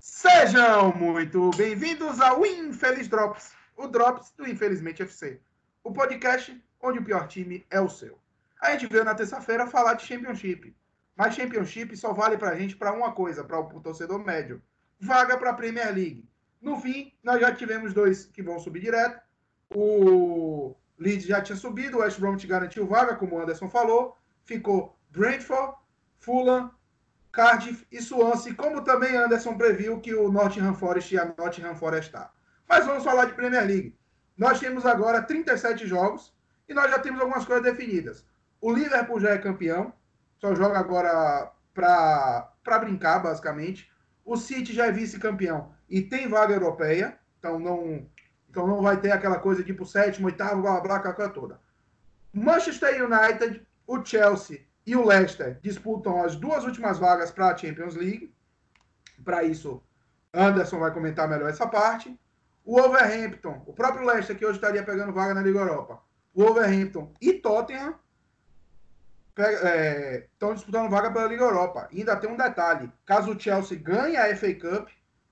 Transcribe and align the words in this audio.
Sejam 0.00 0.92
muito 0.94 1.50
bem-vindos 1.56 2.20
ao 2.20 2.44
Infeliz 2.44 3.06
Drops, 3.08 3.52
o 3.76 3.86
Drops 3.86 4.32
do 4.36 4.48
Infelizmente 4.48 5.02
FC, 5.02 5.40
o 5.84 5.92
podcast 5.92 6.60
onde 6.80 6.98
o 6.98 7.04
pior 7.04 7.28
time 7.28 7.64
é 7.70 7.80
o 7.80 7.88
seu. 7.88 8.18
A 8.60 8.72
gente 8.72 8.86
veio 8.86 9.04
na 9.04 9.14
terça-feira 9.14 9.66
falar 9.66 9.94
de 9.94 10.04
Championship, 10.06 10.76
mas 11.16 11.34
Championship 11.34 11.96
só 11.96 12.12
vale 12.12 12.36
pra 12.36 12.56
gente 12.56 12.76
para 12.76 12.92
uma 12.92 13.12
coisa, 13.12 13.44
para 13.44 13.60
o 13.60 13.80
torcedor 13.80 14.18
médio, 14.24 14.62
vaga 14.98 15.38
para 15.38 15.54
Premier 15.54 15.94
League. 15.94 16.27
No 16.60 16.80
fim, 16.80 17.12
nós 17.22 17.40
já 17.40 17.54
tivemos 17.54 17.94
dois 17.94 18.26
que 18.26 18.42
vão 18.42 18.58
subir 18.58 18.80
direto. 18.80 19.20
O 19.74 20.74
Leeds 20.98 21.26
já 21.26 21.40
tinha 21.40 21.56
subido, 21.56 21.98
o 21.98 22.00
West 22.00 22.18
Bromwich 22.18 22.46
garantiu 22.46 22.86
vaga, 22.86 23.16
como 23.16 23.36
o 23.36 23.40
Anderson 23.40 23.68
falou. 23.68 24.16
Ficou 24.44 24.98
Brentford, 25.10 25.74
Fulham, 26.18 26.70
Cardiff 27.30 27.86
e 27.92 28.02
Swansea, 28.02 28.54
como 28.54 28.82
também 28.82 29.16
Anderson 29.16 29.56
previu 29.56 30.00
que 30.00 30.14
o 30.14 30.32
Nottingham 30.32 30.74
Forest 30.74 31.14
e 31.14 31.18
a 31.18 31.32
Nottingham 31.38 31.74
Forest 31.74 32.08
está. 32.08 32.32
Mas 32.68 32.84
vamos 32.86 33.04
falar 33.04 33.26
de 33.26 33.34
Premier 33.34 33.64
League. 33.64 33.96
Nós 34.36 34.58
temos 34.58 34.84
agora 34.84 35.22
37 35.22 35.86
jogos 35.86 36.34
e 36.68 36.74
nós 36.74 36.90
já 36.90 36.98
temos 36.98 37.20
algumas 37.20 37.44
coisas 37.44 37.64
definidas. 37.64 38.26
O 38.60 38.72
Liverpool 38.72 39.20
já 39.20 39.30
é 39.30 39.38
campeão, 39.38 39.92
só 40.38 40.54
joga 40.54 40.78
agora 40.78 41.52
para 41.72 42.78
brincar, 42.80 43.20
basicamente. 43.20 43.90
O 44.24 44.36
City 44.36 44.72
já 44.72 44.86
é 44.86 44.92
vice-campeão 44.92 45.72
e 45.88 46.02
tem 46.02 46.28
vaga 46.28 46.54
europeia, 46.54 47.18
então 47.38 47.58
não, 47.58 48.06
então 48.48 48.66
não 48.66 48.82
vai 48.82 49.00
ter 49.00 49.10
aquela 49.10 49.38
coisa 49.38 49.62
de 49.62 49.72
ir 49.72 49.74
para 49.74 49.84
o 49.84 49.86
sétimo, 49.86 50.26
oitavo, 50.26 50.62
blá, 50.62 50.80
blá, 50.80 50.98
blá, 50.98 51.10
aquela 51.10 51.28
toda. 51.28 51.60
Manchester 52.32 53.04
United, 53.04 53.66
o 53.86 54.04
Chelsea 54.04 54.66
e 54.86 54.96
o 54.96 55.04
Leicester 55.04 55.58
disputam 55.62 56.22
as 56.22 56.36
duas 56.36 56.64
últimas 56.64 56.98
vagas 56.98 57.30
para 57.30 57.48
a 57.48 57.56
Champions 57.56 57.94
League. 57.94 58.34
Para 59.24 59.42
isso, 59.42 59.82
Anderson 60.32 60.78
vai 60.78 60.92
comentar 60.92 61.28
melhor 61.28 61.50
essa 61.50 61.66
parte. 61.66 62.18
O 62.64 62.80
Wolverhampton, 62.80 63.62
o 63.66 63.72
próprio 63.72 64.06
Leicester, 64.06 64.36
que 64.36 64.44
hoje 64.44 64.56
estaria 64.56 64.82
pegando 64.82 65.12
vaga 65.12 65.34
na 65.34 65.42
Liga 65.42 65.58
Europa. 65.58 66.02
O 66.34 66.42
Wolverhampton 66.42 67.12
e 67.20 67.34
Tottenham 67.34 67.98
estão 69.36 70.50
é, 70.50 70.54
disputando 70.54 70.90
vaga 70.90 71.10
pela 71.10 71.26
Liga 71.26 71.44
Europa. 71.44 71.88
E 71.90 72.00
ainda 72.00 72.16
tem 72.16 72.30
um 72.30 72.36
detalhe: 72.36 72.92
caso 73.06 73.32
o 73.32 73.40
Chelsea 73.40 73.78
ganhe 73.78 74.16
a 74.16 74.34
FA 74.36 74.54
Cup, 74.54 74.88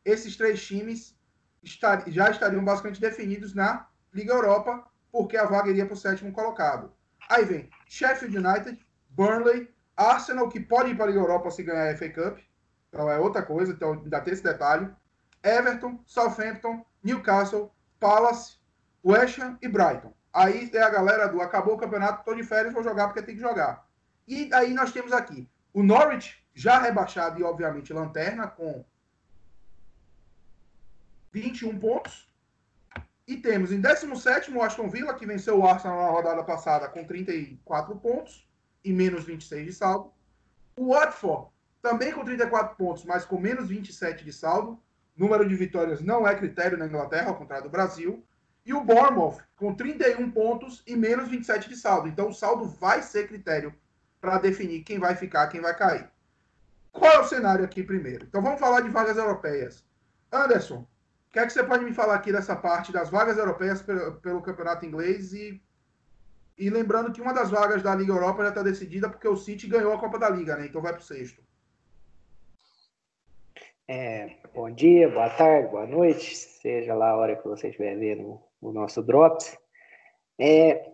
esses 0.06 0.36
três 0.36 0.64
times 0.64 1.18
estar, 1.62 2.04
já 2.06 2.30
estariam 2.30 2.64
basicamente 2.64 3.00
definidos 3.00 3.52
na 3.52 3.88
Liga 4.14 4.32
Europa, 4.32 4.86
porque 5.10 5.36
a 5.36 5.44
vaga 5.44 5.68
iria 5.68 5.84
para 5.84 5.94
o 5.94 5.98
sétimo 5.98 6.32
colocado. 6.32 6.92
Aí 7.28 7.44
vem 7.44 7.68
Sheffield 7.88 8.38
United, 8.38 8.78
Burnley, 9.10 9.68
Arsenal, 9.96 10.48
que 10.48 10.60
pode 10.60 10.92
ir 10.92 10.94
para 10.94 11.06
a 11.06 11.08
Liga 11.08 11.18
Europa 11.18 11.50
se 11.50 11.64
ganhar 11.64 11.92
a 11.92 11.96
FA 11.96 12.08
Cup. 12.08 12.38
Então 12.88 13.10
é 13.10 13.18
outra 13.18 13.42
coisa, 13.42 13.72
então 13.72 13.94
ainda 13.94 14.20
tem 14.20 14.32
esse 14.32 14.44
detalhe. 14.44 14.88
Everton, 15.42 16.00
Southampton, 16.06 16.86
Newcastle, 17.02 17.72
Palace, 17.98 18.58
West 19.04 19.38
Ham 19.40 19.58
e 19.60 19.68
Brighton. 19.68 20.14
Aí 20.32 20.70
é 20.72 20.82
a 20.82 20.90
galera 20.90 21.26
do 21.26 21.40
acabou 21.40 21.74
o 21.74 21.78
campeonato, 21.78 22.20
estou 22.20 22.34
de 22.34 22.44
férias, 22.44 22.72
vou 22.72 22.84
jogar 22.84 23.08
porque 23.08 23.22
tem 23.22 23.34
que 23.34 23.40
jogar. 23.40 23.86
E 24.28 24.50
aí 24.52 24.72
nós 24.72 24.92
temos 24.92 25.12
aqui 25.12 25.48
o 25.72 25.82
Norwich, 25.82 26.46
já 26.54 26.78
rebaixado 26.78 27.40
e, 27.40 27.44
obviamente, 27.44 27.92
lanterna, 27.92 28.46
com 28.46 28.84
21 31.36 31.78
pontos. 31.78 32.26
E 33.28 33.36
temos 33.36 33.70
em 33.70 33.78
17 33.78 34.50
o 34.52 34.62
Aston 34.62 34.88
Villa, 34.88 35.12
que 35.12 35.26
venceu 35.26 35.58
o 35.58 35.66
Arsenal 35.66 36.00
na 36.00 36.10
rodada 36.10 36.42
passada 36.42 36.88
com 36.88 37.04
34 37.04 37.94
pontos 37.96 38.48
e 38.82 38.90
menos 38.90 39.24
26 39.24 39.66
de 39.66 39.72
saldo. 39.74 40.12
O 40.76 40.94
Watford, 40.94 41.50
também 41.82 42.12
com 42.12 42.24
34 42.24 42.74
pontos, 42.76 43.04
mas 43.04 43.26
com 43.26 43.38
menos 43.38 43.68
27 43.68 44.24
de 44.24 44.32
saldo. 44.32 44.80
Número 45.14 45.46
de 45.46 45.54
vitórias 45.54 46.00
não 46.00 46.26
é 46.26 46.34
critério 46.34 46.78
na 46.78 46.86
Inglaterra, 46.86 47.28
ao 47.28 47.36
contrário 47.36 47.64
do 47.64 47.70
Brasil. 47.70 48.24
E 48.64 48.72
o 48.72 48.82
Bournemouth, 48.82 49.38
com 49.56 49.74
31 49.74 50.30
pontos 50.30 50.82
e 50.86 50.96
menos 50.96 51.28
27 51.28 51.68
de 51.68 51.76
saldo. 51.76 52.08
Então, 52.08 52.28
o 52.28 52.34
saldo 52.34 52.64
vai 52.64 53.02
ser 53.02 53.28
critério 53.28 53.74
para 54.20 54.38
definir 54.38 54.82
quem 54.84 54.98
vai 54.98 55.14
ficar, 55.14 55.46
quem 55.48 55.60
vai 55.60 55.76
cair. 55.76 56.08
Qual 56.92 57.12
é 57.12 57.18
o 57.18 57.28
cenário 57.28 57.64
aqui 57.64 57.82
primeiro? 57.82 58.24
Então 58.24 58.40
vamos 58.40 58.58
falar 58.58 58.80
de 58.80 58.88
vagas 58.88 59.18
europeias. 59.18 59.84
Anderson, 60.32 60.86
o 61.28 61.32
que 61.32 61.38
é 61.38 61.46
que 61.46 61.52
você 61.52 61.62
pode 61.62 61.84
me 61.84 61.92
falar 61.92 62.14
aqui 62.14 62.32
dessa 62.32 62.56
parte 62.56 62.92
das 62.92 63.10
vagas 63.10 63.36
europeias 63.36 63.82
pelo, 63.82 64.42
campeonato 64.42 64.86
inglês 64.86 65.32
e 65.32 65.62
e 66.58 66.70
lembrando 66.70 67.12
que 67.12 67.20
uma 67.20 67.34
das 67.34 67.50
vagas 67.50 67.82
da 67.82 67.94
Liga 67.94 68.12
Europa 68.12 68.42
já 68.42 68.48
está 68.48 68.62
decidida 68.62 69.10
porque 69.10 69.28
o 69.28 69.36
City 69.36 69.66
ganhou 69.66 69.92
a 69.92 69.98
Copa 69.98 70.18
da 70.18 70.30
Liga, 70.30 70.56
né? 70.56 70.64
Então 70.64 70.80
vai 70.80 70.92
para 70.92 71.02
o 71.02 71.04
sexto. 71.04 71.42
É, 73.86 74.36
bom 74.54 74.70
dia, 74.70 75.08
boa 75.08 75.28
tarde, 75.28 75.68
boa 75.68 75.86
noite, 75.86 76.34
seja 76.34 76.94
lá 76.94 77.10
a 77.10 77.16
hora 77.16 77.36
que 77.36 77.46
você 77.46 77.68
estiver 77.68 77.94
vendo 77.96 78.40
o 78.60 78.72
nosso 78.72 79.02
Drops. 79.02 79.56
É, 80.38 80.90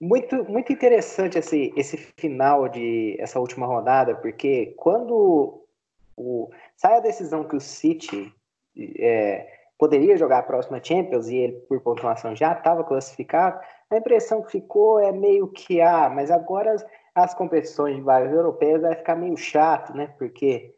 muito, 0.00 0.44
muito 0.44 0.72
interessante 0.72 1.38
esse, 1.38 1.72
esse 1.76 1.96
final 2.16 2.68
de 2.68 3.16
essa 3.18 3.40
última 3.40 3.66
rodada, 3.66 4.14
porque 4.14 4.74
quando 4.78 5.66
o, 6.16 6.50
sai 6.76 6.96
a 6.96 7.00
decisão 7.00 7.44
que 7.44 7.56
o 7.56 7.60
City 7.60 8.32
é, 8.98 9.46
poderia 9.78 10.16
jogar 10.16 10.38
a 10.38 10.42
próxima 10.42 10.82
Champions 10.82 11.28
e 11.28 11.36
ele, 11.36 11.52
por 11.68 11.80
pontuação, 11.80 12.34
já 12.34 12.52
estava 12.52 12.84
classificado, 12.84 13.60
a 13.90 13.96
impressão 13.96 14.42
que 14.42 14.52
ficou 14.52 15.00
é 15.00 15.12
meio 15.12 15.48
que, 15.48 15.80
ah, 15.80 16.10
mas 16.10 16.30
agora 16.30 16.72
as, 16.72 16.86
as 17.14 17.34
competições 17.34 17.96
de 17.96 18.02
vagas 18.02 18.32
europeias 18.32 18.82
vai 18.82 18.94
ficar 18.94 19.16
meio 19.16 19.36
chato, 19.36 19.94
né? 19.96 20.14
Porque 20.18 20.74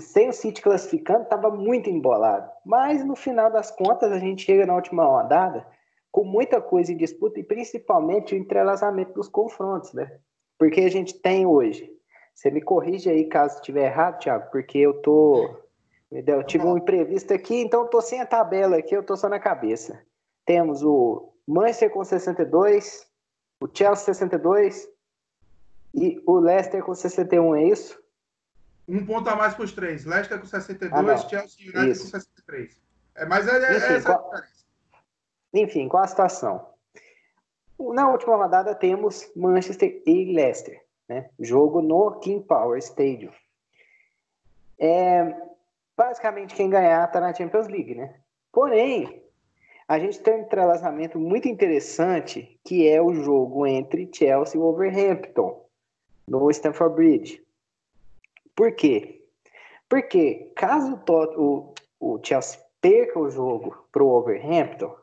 sem 0.00 0.28
o 0.28 0.32
City 0.32 0.60
classificando, 0.60 1.22
estava 1.22 1.50
muito 1.50 1.88
embolado. 1.88 2.50
Mas 2.64 3.04
no 3.04 3.14
final 3.14 3.50
das 3.50 3.70
contas, 3.70 4.10
a 4.10 4.18
gente 4.18 4.42
chega 4.42 4.66
na 4.66 4.74
última 4.74 5.04
rodada 5.04 5.66
com 6.10 6.24
muita 6.24 6.60
coisa 6.60 6.92
em 6.92 6.96
disputa 6.96 7.40
e 7.40 7.44
principalmente 7.44 8.34
o 8.34 8.38
entrelaçamento 8.38 9.12
dos 9.12 9.28
confrontos, 9.28 9.92
né? 9.92 10.18
Porque 10.58 10.80
a 10.82 10.90
gente 10.90 11.20
tem 11.20 11.46
hoje. 11.46 11.90
Você 12.34 12.50
me 12.50 12.60
corrige 12.60 13.08
aí 13.10 13.24
caso 13.24 13.56
estiver 13.56 13.86
errado, 13.86 14.18
Thiago, 14.18 14.50
porque 14.50 14.78
eu 14.78 15.00
tô. 15.02 15.56
Eu 16.14 16.44
tive 16.44 16.64
um 16.64 16.76
imprevisto 16.76 17.34
aqui, 17.34 17.56
então 17.56 17.82
eu 17.82 17.88
tô 17.88 18.00
sem 18.00 18.20
a 18.20 18.26
tabela 18.26 18.76
aqui, 18.76 18.94
eu 18.94 19.02
tô 19.02 19.16
só 19.16 19.28
na 19.28 19.40
cabeça. 19.40 20.00
Temos 20.46 20.80
o 20.82 21.32
Manchester 21.46 21.90
com 21.90 22.04
62, 22.04 23.04
o 23.60 23.68
Chelsea 23.72 24.14
62 24.14 24.88
e 25.92 26.22
o 26.24 26.38
Leicester 26.38 26.84
com 26.84 26.94
61, 26.94 27.56
é 27.56 27.64
isso? 27.64 28.00
Um 28.86 29.04
ponto 29.04 29.28
a 29.28 29.34
mais 29.34 29.54
para 29.54 29.64
os 29.64 29.72
três. 29.72 30.04
Leicester 30.04 30.38
com 30.38 30.46
62, 30.46 30.92
ah, 30.92 31.28
Chelsea 31.28 31.66
e 31.66 31.68
United 31.70 31.90
isso. 31.90 32.04
com 32.04 32.10
63. 32.10 32.80
É, 33.16 33.26
mas 33.26 33.48
é, 33.48 33.56
é, 33.56 33.76
Enfim, 33.76 33.92
é 33.92 33.96
essa 33.96 34.18
qual... 34.18 34.32
Enfim, 35.52 35.88
qual 35.88 36.04
a 36.04 36.06
situação? 36.06 36.68
Na 37.78 38.08
última 38.08 38.36
rodada 38.36 38.74
temos 38.74 39.28
Manchester 39.34 40.00
e 40.06 40.32
Leicester, 40.32 40.80
né? 41.08 41.28
Jogo 41.40 41.82
no 41.82 42.20
King 42.20 42.44
Power 42.44 42.78
Stadium. 42.78 43.32
É, 44.78 45.53
basicamente, 45.96 46.54
quem 46.54 46.70
ganhar 46.70 47.04
está 47.04 47.20
na 47.20 47.34
Champions 47.34 47.68
League, 47.68 47.94
né? 47.94 48.14
Porém, 48.52 49.22
a 49.86 49.98
gente 49.98 50.20
tem 50.20 50.34
um 50.34 50.40
entrelaçamento 50.40 51.18
muito 51.18 51.48
interessante, 51.48 52.58
que 52.64 52.88
é 52.88 53.00
o 53.02 53.14
jogo 53.14 53.66
entre 53.66 54.08
Chelsea 54.12 54.58
e 54.58 54.62
Wolverhampton, 54.62 55.64
no 56.26 56.50
Stamford 56.50 56.94
Bridge. 56.94 57.44
Por 58.54 58.72
quê? 58.72 59.22
Porque 59.88 60.52
caso 60.56 61.00
o, 61.36 61.74
o 62.00 62.20
Chelsea 62.22 62.60
perca 62.80 63.18
o 63.18 63.30
jogo 63.30 63.86
para 63.92 64.02
o 64.02 64.08
Wolverhampton, 64.08 64.96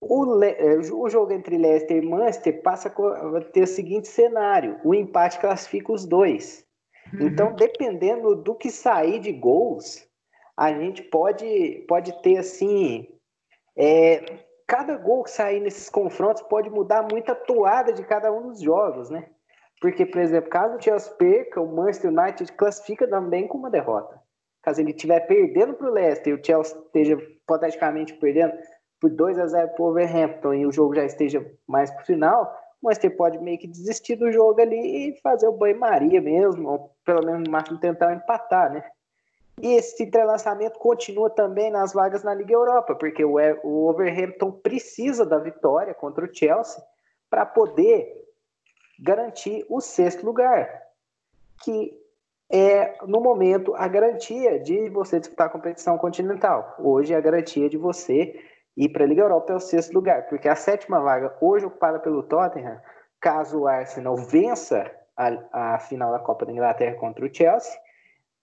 o, 0.00 0.42
é, 0.42 0.76
o, 0.76 1.10
jogo 1.10 1.32
entre 1.32 1.58
Leicester 1.58 2.02
e 2.02 2.06
Manchester 2.06 2.62
passa 2.62 2.88
a 2.88 3.40
ter 3.42 3.62
o 3.62 3.66
seguinte 3.66 4.08
cenário: 4.08 4.80
o 4.82 4.94
empate 4.94 5.38
classifica 5.38 5.92
os 5.92 6.06
dois. 6.06 6.64
Uhum. 7.12 7.26
Então, 7.26 7.52
dependendo 7.54 8.34
do 8.34 8.54
que 8.54 8.70
sair 8.70 9.18
de 9.18 9.32
gols, 9.32 10.06
a 10.56 10.72
gente 10.72 11.02
pode, 11.02 11.84
pode 11.88 12.12
ter 12.22 12.38
assim. 12.38 13.08
É, 13.76 14.38
cada 14.66 14.96
gol 14.96 15.24
que 15.24 15.30
sair 15.30 15.60
nesses 15.60 15.88
confrontos 15.88 16.42
pode 16.42 16.70
mudar 16.70 17.06
muita 17.10 17.34
toada 17.34 17.92
de 17.92 18.04
cada 18.04 18.32
um 18.32 18.48
dos 18.48 18.60
jogos, 18.60 19.10
né? 19.10 19.26
Porque, 19.80 20.04
por 20.04 20.20
exemplo, 20.20 20.50
caso 20.50 20.76
o 20.76 20.82
Chelsea 20.82 21.12
perca, 21.14 21.60
o 21.60 21.74
Manchester 21.74 22.10
United 22.10 22.52
classifica 22.52 23.08
também 23.08 23.48
com 23.48 23.56
uma 23.56 23.70
derrota. 23.70 24.20
Caso 24.62 24.80
ele 24.80 24.90
estiver 24.90 25.20
perdendo 25.20 25.74
para 25.74 25.88
o 25.88 25.92
Leicester 25.92 26.34
e 26.34 26.36
o 26.36 26.44
Chelsea 26.44 26.78
esteja 26.78 27.14
hipoteticamente 27.14 28.12
perdendo, 28.14 28.52
por 29.00 29.10
2 29.10 29.38
a 29.38 29.46
0 29.46 29.68
para 29.70 29.82
o 29.82 29.88
Overhampton 29.88 30.54
e 30.54 30.66
o 30.66 30.72
jogo 30.72 30.94
já 30.94 31.04
esteja 31.04 31.44
mais 31.66 31.90
para 31.90 32.02
o 32.02 32.06
final, 32.06 32.59
o 32.82 32.86
Manchester 32.86 33.16
pode 33.16 33.38
meio 33.38 33.58
que 33.58 33.66
desistir 33.66 34.16
do 34.16 34.32
jogo 34.32 34.60
ali 34.60 35.08
e 35.08 35.20
fazer 35.20 35.46
o 35.48 35.52
banho-maria 35.52 36.20
mesmo, 36.20 36.68
ou 36.68 36.96
pelo 37.04 37.24
menos 37.24 37.42
no 37.44 37.50
máximo 37.50 37.78
tentar 37.78 38.14
empatar, 38.14 38.72
né? 38.72 38.84
E 39.60 39.74
esse 39.74 40.02
entrelaçamento 40.02 40.78
continua 40.78 41.28
também 41.28 41.70
nas 41.70 41.92
vagas 41.92 42.22
na 42.22 42.32
Liga 42.32 42.54
Europa, 42.54 42.94
porque 42.94 43.22
o, 43.22 43.36
o 43.62 43.88
Overhampton 43.88 44.50
precisa 44.50 45.26
da 45.26 45.38
vitória 45.38 45.92
contra 45.92 46.24
o 46.24 46.34
Chelsea 46.34 46.82
para 47.28 47.44
poder 47.44 48.10
garantir 48.98 49.66
o 49.68 49.80
sexto 49.80 50.24
lugar, 50.24 50.82
que 51.62 52.00
é, 52.52 52.96
no 53.06 53.20
momento, 53.20 53.74
a 53.76 53.86
garantia 53.86 54.58
de 54.58 54.88
você 54.88 55.20
disputar 55.20 55.46
a 55.46 55.50
competição 55.50 55.96
continental. 55.96 56.74
Hoje, 56.80 57.14
a 57.14 57.20
garantia 57.20 57.68
de 57.68 57.76
você 57.76 58.34
ir 58.76 58.88
para 58.90 59.04
a 59.04 59.06
Liga 59.06 59.22
Europa 59.22 59.52
é 59.52 59.56
o 59.56 59.60
sexto 59.60 59.92
lugar, 59.92 60.28
porque 60.28 60.48
a 60.48 60.56
sétima 60.56 61.00
vaga, 61.00 61.36
hoje 61.40 61.66
ocupada 61.66 61.98
pelo 61.98 62.22
Tottenham, 62.22 62.80
caso 63.20 63.60
o 63.60 63.68
Arsenal 63.68 64.16
vença 64.16 64.90
a, 65.16 65.74
a 65.74 65.78
final 65.78 66.12
da 66.12 66.18
Copa 66.18 66.46
da 66.46 66.52
Inglaterra 66.52 66.96
contra 66.96 67.24
o 67.24 67.34
Chelsea, 67.34 67.78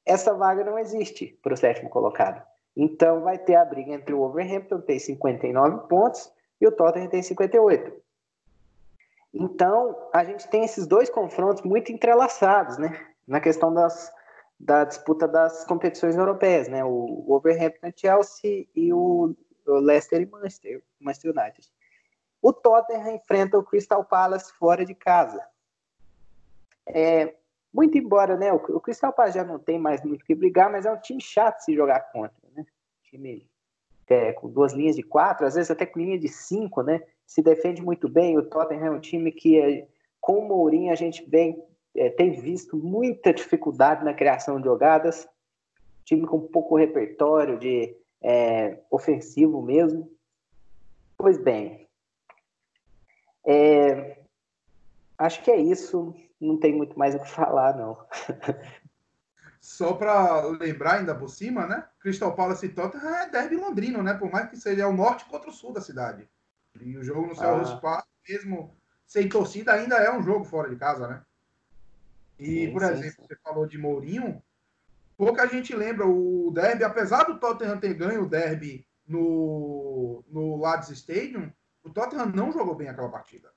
essa 0.06 0.34
vaga 0.34 0.64
não 0.64 0.78
existe 0.80 1.38
para 1.42 1.54
o 1.54 1.58
sétimo 1.58 1.90
colocado. 1.90 2.42
Então 2.76 3.22
vai 3.22 3.38
ter 3.38 3.56
a 3.56 3.66
briga 3.66 3.92
entre 3.92 4.14
o 4.14 4.22
Overhampton, 4.22 4.80
que 4.80 4.88
tem 4.88 5.00
59 5.00 5.88
pontos, 5.88 6.32
e 6.62 6.68
o 6.68 6.72
Tottenham 6.72 7.10
tem 7.10 7.22
58. 7.22 7.92
Então 9.34 9.96
a 10.14 10.24
gente 10.24 10.48
tem 10.48 10.64
esses 10.64 10.88
dois 10.88 11.10
confrontos 11.10 11.64
muito 11.64 11.92
entrelaçados, 11.92 12.78
né? 12.78 13.00
Na 13.28 13.42
questão 13.42 13.74
das, 13.74 14.12
da 14.60 14.84
disputa 14.86 15.28
das 15.28 15.66
competições 15.66 16.16
europeias, 16.16 16.68
né? 16.68 16.84
O 16.86 17.26
Overhampton 17.28 17.92
Chelsea 17.96 18.68
e 18.76 18.94
o 18.94 19.36
Leicester 19.76 20.22
e 20.22 20.26
Manchester, 20.26 20.84
Manchester 21.00 21.32
United. 21.32 21.68
O 22.42 22.54
Tottenham 22.54 23.16
enfrenta 23.16 23.58
o 23.58 23.64
Crystal 23.64 24.04
Palace 24.04 24.54
fora 24.54 24.86
de 24.86 24.94
casa. 24.94 25.44
É, 26.86 27.36
muito 27.74 27.98
embora, 27.98 28.38
né, 28.38 28.52
o, 28.52 28.56
o 28.56 28.80
Crystal 28.80 29.12
Palace 29.12 29.38
já 29.38 29.44
não 29.44 29.60
tem 29.60 29.78
mais 29.78 30.04
muito 30.04 30.24
que 30.24 30.34
brigar, 30.34 30.72
mas 30.72 30.86
é 30.86 30.92
um 30.92 31.00
time 31.00 31.22
chato 31.22 31.60
se 31.60 31.76
jogar 31.76 32.00
contra, 32.12 32.36
né? 32.56 32.66
Time 33.04 33.48
é, 34.08 34.32
com 34.34 34.50
duas 34.50 34.74
linhas 34.74 34.96
de 34.96 35.04
quatro, 35.04 35.46
às 35.46 35.56
vezes 35.56 35.70
até 35.70 35.86
com 35.86 36.00
linha 36.00 36.18
de 36.18 36.28
cinco, 36.30 36.82
né? 36.82 37.02
Se 37.26 37.42
defende 37.42 37.82
muito 37.82 38.08
bem. 38.08 38.38
O 38.38 38.46
Tottenham 38.46 38.86
é 38.86 38.92
um 38.92 39.00
time 39.00 39.32
que, 39.32 39.60
é, 39.60 39.88
com 40.22 40.40
o 40.40 40.48
Mourinho, 40.48 40.92
a 40.92 40.96
gente 40.96 41.30
vem, 41.30 41.62
é, 41.96 42.10
tem 42.10 42.32
visto 42.32 42.78
muita 42.78 43.34
dificuldade 43.34 44.06
na 44.06 44.14
criação 44.14 44.60
de 44.60 44.66
jogadas. 44.66 45.28
Time 46.06 46.26
com 46.26 46.40
pouco 46.40 46.78
repertório 46.78 47.60
de 47.60 47.94
é, 48.22 48.80
ofensivo 48.90 49.62
mesmo. 49.62 50.12
Pois 51.18 51.38
bem, 51.38 51.88
é, 53.46 54.20
acho 55.18 55.44
que 55.44 55.52
é 55.52 55.58
isso 55.58 56.14
não 56.40 56.58
tem 56.58 56.76
muito 56.76 56.98
mais 56.98 57.16
o 57.16 57.20
que 57.20 57.30
falar, 57.30 57.76
não. 57.76 57.98
Só 59.60 59.94
para 59.94 60.42
lembrar 60.46 61.00
ainda 61.00 61.16
por 61.16 61.30
cima, 61.30 61.66
né? 61.66 61.88
Crystal 62.00 62.34
Palace 62.36 62.66
e 62.66 62.70
Tottenham 62.70 63.16
é 63.16 63.30
derby 63.30 63.58
londrino, 63.58 64.04
né? 64.04 64.14
Por 64.14 64.32
mais 64.32 64.50
que 64.50 64.56
seja 64.56 64.88
o 64.88 64.96
norte 64.96 65.26
contra 65.26 65.50
o 65.50 65.54
sul 65.54 65.74
da 65.74 65.82
cidade. 65.82 66.30
E 66.80 66.96
o 66.98 67.04
jogo 67.04 67.28
no 67.28 67.36
Selhurst 67.36 67.74
ah. 67.74 67.80
Park, 67.82 68.08
mesmo 68.30 68.78
sem 69.06 69.28
torcida, 69.28 69.74
ainda 69.74 69.96
é 69.98 70.16
um 70.16 70.22
jogo 70.22 70.46
fora 70.46 70.70
de 70.70 70.76
casa, 70.76 71.08
né? 71.08 71.24
E, 72.38 72.68
sim, 72.68 72.72
por 72.72 72.82
sim, 72.82 72.88
exemplo, 72.92 73.22
sim. 73.22 73.28
você 73.28 73.36
falou 73.38 73.66
de 73.66 73.78
Mourinho, 73.78 74.42
pouca 75.18 75.48
gente 75.48 75.76
lembra 75.76 76.06
o 76.06 76.52
derby, 76.54 76.84
apesar 76.84 77.24
do 77.24 77.40
Tottenham 77.40 77.80
ter 77.80 77.94
ganho 77.96 78.24
o 78.24 78.30
derby 78.30 78.88
no, 79.08 80.24
no 80.30 80.62
Lads 80.62 80.90
Stadium, 80.90 81.52
o 81.84 81.90
Tottenham 81.90 82.28
não 82.28 82.52
jogou 82.52 82.76
bem 82.76 82.88
aquela 82.88 83.10
partida. 83.10 83.52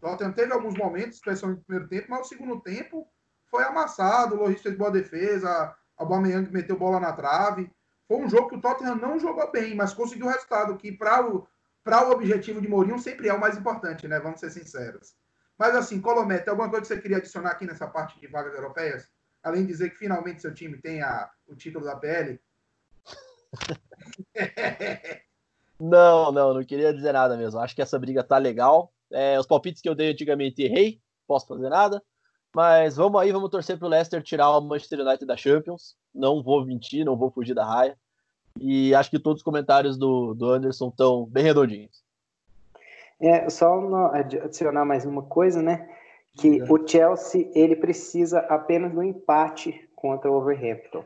Tottenham 0.00 0.32
teve 0.32 0.52
alguns 0.52 0.76
momentos, 0.76 1.16
especialmente 1.16 1.60
no 1.60 1.64
primeiro 1.64 1.88
tempo, 1.88 2.06
mas 2.10 2.26
o 2.26 2.28
segundo 2.28 2.60
tempo 2.60 3.08
foi 3.50 3.64
amassado. 3.64 4.34
O 4.34 4.38
Loris 4.38 4.60
fez 4.60 4.76
boa 4.76 4.90
defesa, 4.90 5.48
a 5.50 5.74
Aubameyang 5.96 6.50
meteu 6.52 6.78
bola 6.78 7.00
na 7.00 7.12
trave. 7.12 7.70
Foi 8.06 8.18
um 8.18 8.28
jogo 8.28 8.48
que 8.48 8.56
o 8.56 8.60
Tottenham 8.60 8.96
não 8.96 9.18
jogou 9.18 9.50
bem, 9.50 9.74
mas 9.74 9.94
conseguiu 9.94 10.26
o 10.26 10.30
resultado, 10.30 10.76
que 10.76 10.92
para 10.92 11.26
o, 11.26 11.46
o 11.84 12.10
objetivo 12.10 12.60
de 12.60 12.68
Mourinho 12.68 12.98
sempre 12.98 13.28
é 13.28 13.32
o 13.32 13.40
mais 13.40 13.56
importante, 13.56 14.06
né? 14.06 14.20
Vamos 14.20 14.40
ser 14.40 14.50
sinceros. 14.50 15.16
Mas 15.58 15.74
assim, 15.74 16.00
Colomé, 16.00 16.38
tem 16.38 16.50
alguma 16.50 16.68
coisa 16.68 16.82
que 16.82 16.88
você 16.88 17.00
queria 17.00 17.16
adicionar 17.16 17.50
aqui 17.50 17.64
nessa 17.64 17.86
parte 17.86 18.20
de 18.20 18.26
vagas 18.26 18.54
europeias? 18.54 19.08
Além 19.46 19.62
de 19.62 19.68
dizer 19.68 19.90
que 19.90 19.98
finalmente 19.98 20.42
seu 20.42 20.52
time 20.52 20.76
tem 20.76 21.00
a, 21.00 21.30
o 21.46 21.54
título 21.54 21.84
da 21.84 21.94
PL? 21.94 22.40
não, 25.78 26.32
não, 26.32 26.52
não 26.52 26.64
queria 26.64 26.92
dizer 26.92 27.12
nada 27.12 27.36
mesmo. 27.36 27.60
Acho 27.60 27.72
que 27.72 27.80
essa 27.80 27.96
briga 27.96 28.24
tá 28.24 28.38
legal. 28.38 28.92
É, 29.08 29.38
os 29.38 29.46
palpites 29.46 29.80
que 29.80 29.88
eu 29.88 29.94
dei 29.94 30.10
antigamente 30.10 30.64
errei, 30.64 31.00
posso 31.28 31.46
fazer 31.46 31.68
nada. 31.68 32.02
Mas 32.52 32.96
vamos 32.96 33.20
aí, 33.20 33.30
vamos 33.30 33.48
torcer 33.48 33.78
para 33.78 33.86
o 33.86 33.88
Leicester 33.88 34.20
tirar 34.20 34.50
o 34.50 34.60
Manchester 34.60 34.98
United 34.98 35.24
da 35.24 35.36
Champions. 35.36 35.96
Não 36.12 36.42
vou 36.42 36.66
mentir, 36.66 37.04
não 37.04 37.16
vou 37.16 37.30
fugir 37.30 37.54
da 37.54 37.64
raia. 37.64 37.96
E 38.60 38.92
acho 38.96 39.10
que 39.10 39.18
todos 39.20 39.42
os 39.42 39.44
comentários 39.44 39.96
do, 39.96 40.34
do 40.34 40.50
Anderson 40.50 40.88
estão 40.88 41.24
bem 41.24 41.44
redondinhos. 41.44 42.02
É, 43.20 43.48
só 43.48 43.80
adicionar 44.12 44.84
mais 44.84 45.04
uma 45.04 45.22
coisa, 45.22 45.62
né? 45.62 45.95
Que 46.38 46.62
o 46.62 46.86
Chelsea 46.86 47.50
ele 47.54 47.76
precisa 47.76 48.40
apenas 48.40 48.92
do 48.92 49.02
empate 49.02 49.88
contra 49.94 50.30
o 50.30 50.34
Overhampton. 50.34 51.04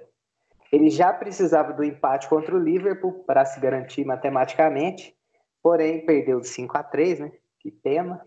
Ele 0.73 0.88
já 0.91 1.12
precisava 1.12 1.73
do 1.73 1.85
empate 1.85 2.29
contra 2.29 2.55
o 2.55 2.59
Liverpool 2.59 3.25
para 3.25 3.44
se 3.44 3.61
garantir 3.61 4.05
matematicamente, 4.05 5.15
porém 5.62 6.05
perdeu 6.05 6.41
de 6.41 6.49
5 6.49 6.77
a 6.77 6.82
3, 6.82 7.21
né? 7.21 7.32
Que 7.59 7.71
pena. 7.71 8.21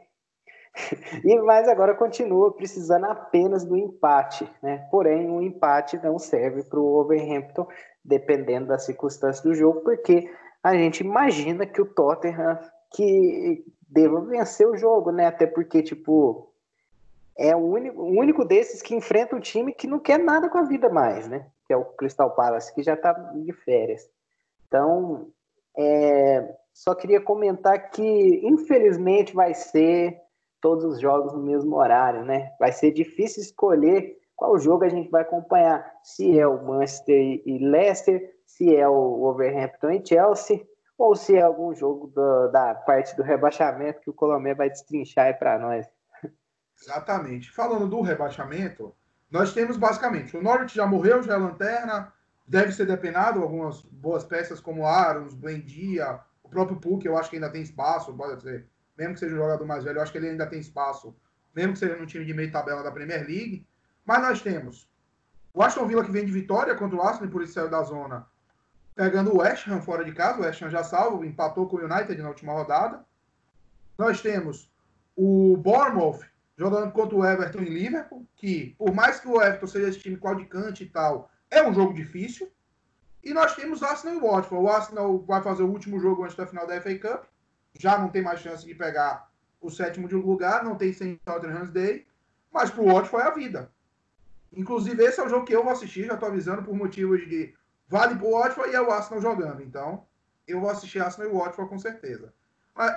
E 1.24 1.40
mas 1.42 1.70
agora 1.70 1.94
continua 1.94 2.52
precisando 2.56 3.06
apenas 3.06 3.64
do 3.64 3.78
empate, 3.78 4.50
né? 4.62 4.88
Porém, 4.90 5.30
o 5.30 5.36
um 5.36 5.42
empate 5.42 5.98
não 6.04 6.18
serve 6.18 6.64
para 6.64 6.80
o 6.80 7.00
Overhampton, 7.00 7.68
dependendo 8.04 8.68
das 8.68 8.84
circunstâncias 8.86 9.44
do 9.44 9.54
jogo, 9.54 9.82
porque 9.82 10.28
a 10.64 10.74
gente 10.74 11.02
imagina 11.02 11.68
que 11.68 11.80
o 11.80 11.86
Tottenham 11.86 12.60
que 12.96 13.64
deva 13.88 14.22
vencer 14.22 14.68
o 14.68 14.76
jogo, 14.76 15.12
né? 15.12 15.28
Até 15.28 15.46
porque 15.46 15.84
tipo 15.84 16.53
é 17.38 17.56
o 17.56 17.59
único, 17.59 18.01
o 18.01 18.19
único 18.19 18.45
desses 18.45 18.81
que 18.81 18.95
enfrenta 18.95 19.35
um 19.35 19.39
time 19.39 19.74
que 19.74 19.88
não 19.88 20.00
quer 20.00 20.19
nada 20.19 20.50
com 20.50 20.57
a 20.57 20.63
vida 20.63 20.89
mais, 20.89 21.27
né? 21.27 21.47
Que 21.65 21.74
é 21.74 21.77
o 21.77 21.85
Crystal 21.85 22.33
Palace, 22.35 22.74
que 22.74 22.83
já 22.83 22.94
está 22.94 23.13
de 23.13 23.53
férias. 23.53 24.07
Então, 24.68 25.27
é, 25.77 26.56
só 26.74 26.94
queria 26.94 27.21
comentar 27.21 27.89
que, 27.89 28.41
infelizmente, 28.44 29.33
vai 29.33 29.53
ser 29.53 30.19
todos 30.62 30.83
os 30.85 31.00
jogos 31.00 31.33
no 31.33 31.44
mesmo 31.44 31.75
horário, 31.75 32.24
né? 32.24 32.51
Vai 32.59 32.71
ser 32.71 32.91
difícil 32.91 33.41
escolher 33.41 34.18
qual 34.35 34.57
jogo 34.57 34.83
a 34.83 34.89
gente 34.89 35.09
vai 35.09 35.24
acompanhar. 35.24 35.85
Se 36.03 36.39
é 36.39 36.47
o 36.47 36.63
Manchester 36.63 37.41
e 37.45 37.57
Leicester, 37.59 38.33
se 38.45 38.75
é 38.75 38.88
o 38.88 39.18
Wolverhampton 39.19 39.91
e 39.91 40.06
Chelsea, 40.06 40.65
ou 40.97 41.15
se 41.15 41.35
é 41.35 41.41
algum 41.41 41.74
jogo 41.74 42.07
do, 42.07 42.47
da 42.49 42.75
parte 42.75 43.16
do 43.16 43.23
rebaixamento 43.23 43.99
que 44.02 44.09
o 44.09 44.13
Colomé 44.13 44.54
vai 44.54 44.69
destrinchar 44.69 45.28
aí 45.28 45.33
para 45.33 45.57
nós. 45.59 45.85
Exatamente. 46.83 47.52
Falando 47.52 47.87
do 47.87 48.02
rebaixamento, 48.02 48.94
nós 49.31 49.54
temos 49.54 49.78
basicamente 49.78 50.35
o 50.37 50.42
Norwich 50.42 50.75
já 50.75 50.85
morreu, 50.85 51.23
já 51.23 51.33
é 51.33 51.37
lanterna, 51.37 52.13
deve 52.47 52.71
ser 52.71 52.85
depenado, 52.85 53.42
algumas 53.42 53.81
boas 53.81 54.23
peças 54.23 54.59
como 54.59 54.85
Arons, 54.85 55.33
Buendia, 55.33 56.19
próprio 56.54 56.78
Puck, 56.78 57.06
eu 57.06 57.18
acho 57.18 57.30
que 57.30 57.35
ainda 57.35 57.49
tem 57.49 57.63
espaço, 57.63 58.13
pode 58.13 58.42
ser, 58.42 58.68
mesmo 58.97 59.16
que 59.16 59.19
seja 59.19 59.33
um 59.33 59.40
jogador 59.40 59.66
mais 59.66 59.83
velho, 59.83 59.97
eu 59.97 60.04
acho 60.04 60.11
que 60.11 60.18
ele 60.19 60.30
ainda 60.30 60.45
tem 60.45 60.59
espaço, 60.59 61.16
mesmo 61.54 61.73
que 61.73 61.80
seja 61.80 61.95
no 61.95 62.06
time 62.06 62.23
de 62.23 62.33
meio 62.33 62.52
tabela 62.52 62.83
da 62.83 62.92
Premier 62.92 63.25
League. 63.25 63.66
Mas 64.06 64.21
nós 64.21 64.42
temos 64.42 64.87
o 65.54 65.61
Aston 65.61 65.87
Villa 65.87 66.06
que 66.06 66.11
vem 66.11 66.25
de 66.25 66.31
vitória 66.31 66.75
contra 66.75 66.95
o 66.95 67.02
Arsenal, 67.02 67.30
por 67.30 67.42
isso 67.42 67.54
saiu 67.54 67.69
da 67.69 67.81
zona, 67.83 68.28
pegando 68.95 69.33
o 69.33 69.40
West 69.40 69.68
Ham 69.68 69.81
fora 69.81 70.06
de 70.06 70.13
casa, 70.13 70.40
o 70.40 70.44
West 70.44 70.61
Ham 70.61 70.69
já 70.69 70.83
salvo, 70.83 71.25
empatou 71.25 71.68
com 71.68 71.78
o 71.78 71.83
United 71.83 72.21
na 72.21 72.30
última 72.30 72.54
rodada. 72.54 73.04
Nós 73.97 74.21
temos 74.21 74.71
o 75.16 75.57
Bournemouth 75.57 76.21
jogando 76.57 76.92
contra 76.92 77.18
o 77.18 77.26
Everton 77.26 77.60
em 77.60 77.66
Liverpool, 77.66 78.28
que 78.36 78.76
por 78.78 78.94
mais 78.94 79.19
que 79.19 79.28
o 79.28 79.42
Everton 79.42 79.68
seja 79.68 79.90
esse 79.90 80.00
time 80.00 80.18
claudicante 80.18 80.83
e 80.83 80.90
tal, 80.90 81.30
é 81.50 81.68
um 81.68 81.74
jogo 81.74 81.94
difícil. 81.94 82.52
E 83.24 83.33
nós 83.33 83.56
temos 83.56 83.81
Arsenal 83.81 84.18
e 84.18 84.19
Watford. 84.19 84.66
O 84.66 84.69
Arsenal 84.69 85.19
vai 85.19 85.42
fazer 85.42 85.64
o 85.64 85.69
último 85.69 86.00
jogo 86.00 86.24
antes 86.24 86.36
da 86.36 86.45
final 86.45 86.68
da 86.68 86.80
FA 86.81 86.98
Cup. 86.98 87.24
Já 87.80 87.98
não 87.98 88.10
tem 88.10 88.22
mais 88.22 88.42
chance 88.42 88.66
de 88.66 88.76
pegar 88.76 89.30
o 89.62 89.69
sétimo 89.69 90.07
de 90.07 90.16
lugar, 90.16 90.64
não 90.64 90.76
tem 90.76 90.92
sem 90.92 91.16
Tottenham 91.24 91.68
Day. 91.68 92.06
Mas 92.52 92.69
pro 92.69 92.86
Watford 92.86 93.26
é 93.26 93.30
a 93.30 93.33
vida. 93.33 93.72
Inclusive, 94.52 95.04
esse 95.04 95.19
é 95.19 95.26
o 95.26 95.30
jogo 95.30 95.45
que 95.45 95.56
eu 95.56 95.64
vou 95.64 95.72
assistir, 95.72 96.06
já 96.06 96.14
estou 96.14 96.30
avisando 96.30 96.64
por 96.64 96.76
motivos 96.76 97.28
de 97.28 97.56
vale 97.88 98.16
pro 98.16 98.31
Watford 98.31 98.72
e 98.72 98.76
é 98.76 98.81
o 98.81 98.92
Arsenal 98.92 99.22
jogando. 99.22 99.64
Então, 99.64 100.06
eu 100.48 100.60
vou 100.60 100.69
assistir 100.69 101.00
Arsenal 101.00 101.31
e 101.31 101.33
Watford 101.33 101.69
com 101.69 101.80
certeza. 101.80 102.33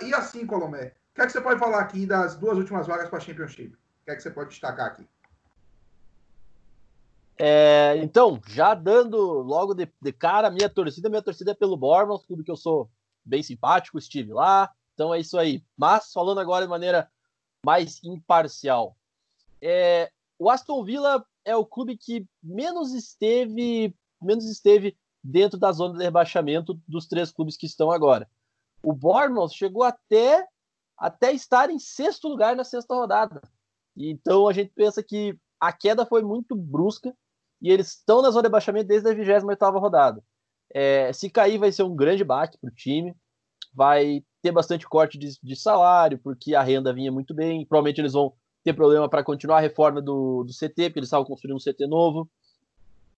E 0.02 0.12
assim, 0.12 0.44
Colomé, 0.44 0.88
o 0.88 1.05
que 1.16 1.22
é 1.22 1.26
que 1.26 1.32
você 1.32 1.40
pode 1.40 1.58
falar 1.58 1.80
aqui 1.80 2.06
das 2.06 2.36
duas 2.36 2.58
últimas 2.58 2.86
vagas 2.86 3.08
para 3.08 3.18
a 3.18 3.20
Championship? 3.20 3.74
O 3.74 4.04
que 4.04 4.10
é 4.10 4.16
que 4.16 4.22
você 4.22 4.30
pode 4.30 4.50
destacar 4.50 4.86
aqui? 4.86 5.08
É, 7.38 7.96
então, 7.98 8.40
já 8.46 8.74
dando 8.74 9.18
logo 9.18 9.74
de, 9.74 9.90
de, 10.00 10.12
cara, 10.12 10.50
minha 10.50 10.68
torcida, 10.68 11.08
minha 11.08 11.22
torcida 11.22 11.52
é 11.52 11.54
pelo 11.54 11.76
Bournemouth, 11.76 12.24
tudo 12.28 12.44
que 12.44 12.50
eu 12.50 12.56
sou 12.56 12.90
bem 13.24 13.42
simpático, 13.42 13.98
estive 13.98 14.32
lá, 14.32 14.70
então 14.94 15.12
é 15.12 15.18
isso 15.18 15.38
aí. 15.38 15.64
Mas 15.76 16.12
falando 16.12 16.38
agora 16.38 16.64
de 16.64 16.70
maneira 16.70 17.10
mais 17.64 18.02
imparcial, 18.04 18.96
é, 19.60 20.10
o 20.38 20.50
Aston 20.50 20.84
Villa 20.84 21.26
é 21.44 21.56
o 21.56 21.66
clube 21.66 21.96
que 21.96 22.26
menos 22.42 22.92
esteve 22.92 23.94
menos 24.20 24.44
esteve 24.46 24.96
dentro 25.22 25.58
da 25.58 25.72
zona 25.72 25.98
de 25.98 26.04
rebaixamento 26.04 26.80
dos 26.86 27.06
três 27.06 27.32
clubes 27.32 27.56
que 27.56 27.66
estão 27.66 27.90
agora. 27.90 28.28
O 28.82 28.92
Bournemouth 28.92 29.50
chegou 29.50 29.82
até, 29.82 30.46
até 30.98 31.32
estar 31.32 31.70
em 31.70 31.78
sexto 31.78 32.28
lugar 32.28 32.56
na 32.56 32.64
sexta 32.64 32.94
rodada. 32.94 33.40
Então 33.96 34.48
a 34.48 34.52
gente 34.52 34.72
pensa 34.74 35.02
que 35.02 35.38
a 35.60 35.72
queda 35.72 36.04
foi 36.04 36.22
muito 36.22 36.54
brusca 36.54 37.14
e 37.60 37.70
eles 37.70 37.88
estão 37.88 38.22
na 38.22 38.30
zona 38.30 38.42
de 38.42 38.48
rebaixamento 38.48 38.88
desde 38.88 39.08
a 39.08 39.14
28 39.14 39.78
rodada. 39.78 40.22
É, 40.72 41.12
se 41.12 41.30
cair, 41.30 41.58
vai 41.58 41.72
ser 41.72 41.82
um 41.82 41.94
grande 41.94 42.24
baque 42.24 42.58
para 42.58 42.68
o 42.68 42.74
time. 42.74 43.14
Vai 43.74 44.22
ter 44.42 44.52
bastante 44.52 44.88
corte 44.88 45.18
de, 45.18 45.38
de, 45.42 45.56
salário, 45.56 46.18
porque 46.18 46.54
a 46.54 46.62
renda 46.62 46.92
vinha 46.92 47.12
muito 47.12 47.34
bem. 47.34 47.66
Provavelmente 47.66 48.00
eles 48.00 48.12
vão 48.12 48.32
ter 48.64 48.72
problema 48.72 49.08
para 49.08 49.24
continuar 49.24 49.58
a 49.58 49.60
reforma 49.60 50.00
do, 50.02 50.44
do 50.44 50.52
CT, 50.52 50.88
porque 50.88 50.98
eles 50.98 51.08
estavam 51.08 51.26
construindo 51.26 51.56
um 51.56 51.60
CT 51.60 51.86
novo. 51.86 52.28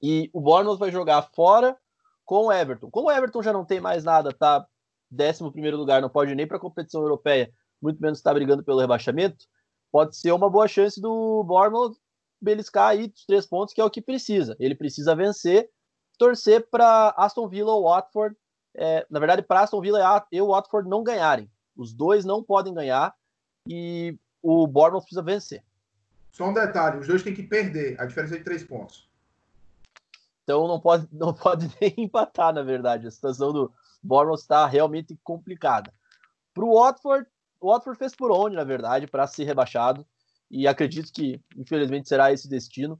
E 0.02 0.30
o 0.32 0.40
Bournemouth 0.40 0.78
vai 0.78 0.90
jogar 0.90 1.22
fora 1.34 1.76
com 2.24 2.46
o 2.46 2.52
Everton. 2.52 2.90
Como 2.90 3.08
o 3.08 3.10
Everton 3.10 3.42
já 3.42 3.52
não 3.52 3.64
tem 3.64 3.80
mais 3.80 4.04
nada, 4.04 4.32
tá 4.32 4.66
11 5.12 5.70
lugar, 5.70 6.02
não 6.02 6.10
pode 6.10 6.34
nem 6.34 6.46
para 6.46 6.58
a 6.58 6.60
competição 6.60 7.00
europeia, 7.00 7.52
muito 7.80 8.00
menos 8.00 8.18
está 8.18 8.32
brigando 8.32 8.62
pelo 8.62 8.80
rebaixamento, 8.80 9.46
pode 9.90 10.16
ser 10.16 10.32
uma 10.32 10.50
boa 10.50 10.68
chance 10.68 11.00
do 11.00 11.44
Bournemouth 11.44 11.96
beliscar 12.40 12.90
aí 12.90 13.12
os 13.14 13.26
três 13.26 13.46
pontos, 13.46 13.74
que 13.74 13.80
é 13.80 13.84
o 13.84 13.90
que 13.90 14.00
precisa. 14.00 14.56
Ele 14.60 14.74
precisa 14.74 15.14
vencer, 15.14 15.68
torcer 16.18 16.68
para 16.70 17.14
Aston 17.16 17.48
Villa 17.48 17.72
ou 17.72 17.84
Watford, 17.84 18.36
é, 18.74 19.06
na 19.10 19.18
verdade, 19.18 19.42
para 19.42 19.62
Aston 19.62 19.80
Villa 19.80 20.26
e 20.30 20.40
o 20.40 20.48
Watford 20.48 20.88
não 20.88 21.02
ganharem. 21.02 21.50
Os 21.76 21.92
dois 21.92 22.24
não 22.24 22.42
podem 22.42 22.74
ganhar 22.74 23.14
e 23.66 24.16
o 24.42 24.66
Bournemouth 24.66 25.02
precisa 25.02 25.22
vencer. 25.22 25.64
Só 26.30 26.48
um 26.48 26.54
detalhe, 26.54 26.98
os 26.98 27.06
dois 27.06 27.22
têm 27.22 27.34
que 27.34 27.42
perder, 27.42 28.00
a 28.00 28.06
diferença 28.06 28.34
é 28.34 28.38
de 28.38 28.44
três 28.44 28.62
pontos. 28.62 29.08
Então 30.44 30.68
não 30.68 30.80
pode, 30.80 31.08
não 31.12 31.34
pode 31.34 31.68
nem 31.80 31.94
empatar, 31.98 32.52
na 32.52 32.62
verdade. 32.62 33.06
A 33.06 33.10
situação 33.10 33.52
do 33.52 33.72
Bournemouth 34.02 34.38
está 34.38 34.66
realmente 34.66 35.18
complicada. 35.24 35.92
Para 36.54 36.64
o 36.64 36.74
Watford, 36.74 37.28
o 37.60 37.72
Watford 37.72 37.98
fez 37.98 38.14
por 38.14 38.30
onde, 38.30 38.56
na 38.56 38.64
verdade, 38.64 39.06
para 39.06 39.26
ser 39.26 39.44
rebaixado. 39.44 40.06
E 40.50 40.66
acredito 40.66 41.12
que, 41.12 41.40
infelizmente, 41.56 42.08
será 42.08 42.32
esse 42.32 42.48
destino. 42.48 42.98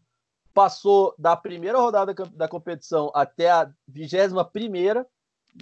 Passou 0.53 1.15
da 1.19 1.37
primeira 1.37 1.79
rodada 1.79 2.13
da 2.15 2.49
competição 2.49 3.11
até 3.15 3.51
a 3.51 3.71
vigésima 3.87 4.45
primeira 4.45 5.07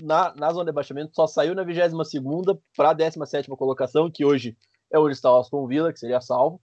na, 0.02 0.34
na 0.34 0.50
zona 0.52 0.64
de 0.64 0.70
rebaixamento, 0.70 1.14
só 1.14 1.26
saiu 1.26 1.54
na 1.54 1.62
vigésima 1.62 2.04
segunda 2.04 2.58
para 2.76 2.90
a 2.90 2.92
17 2.92 3.48
colocação, 3.50 4.10
que 4.10 4.24
hoje 4.24 4.56
é 4.90 4.98
onde 4.98 5.12
está 5.12 5.32
o 5.32 5.38
Aston 5.38 5.66
Villa, 5.66 5.92
que 5.92 5.98
seria 5.98 6.20
salvo 6.20 6.60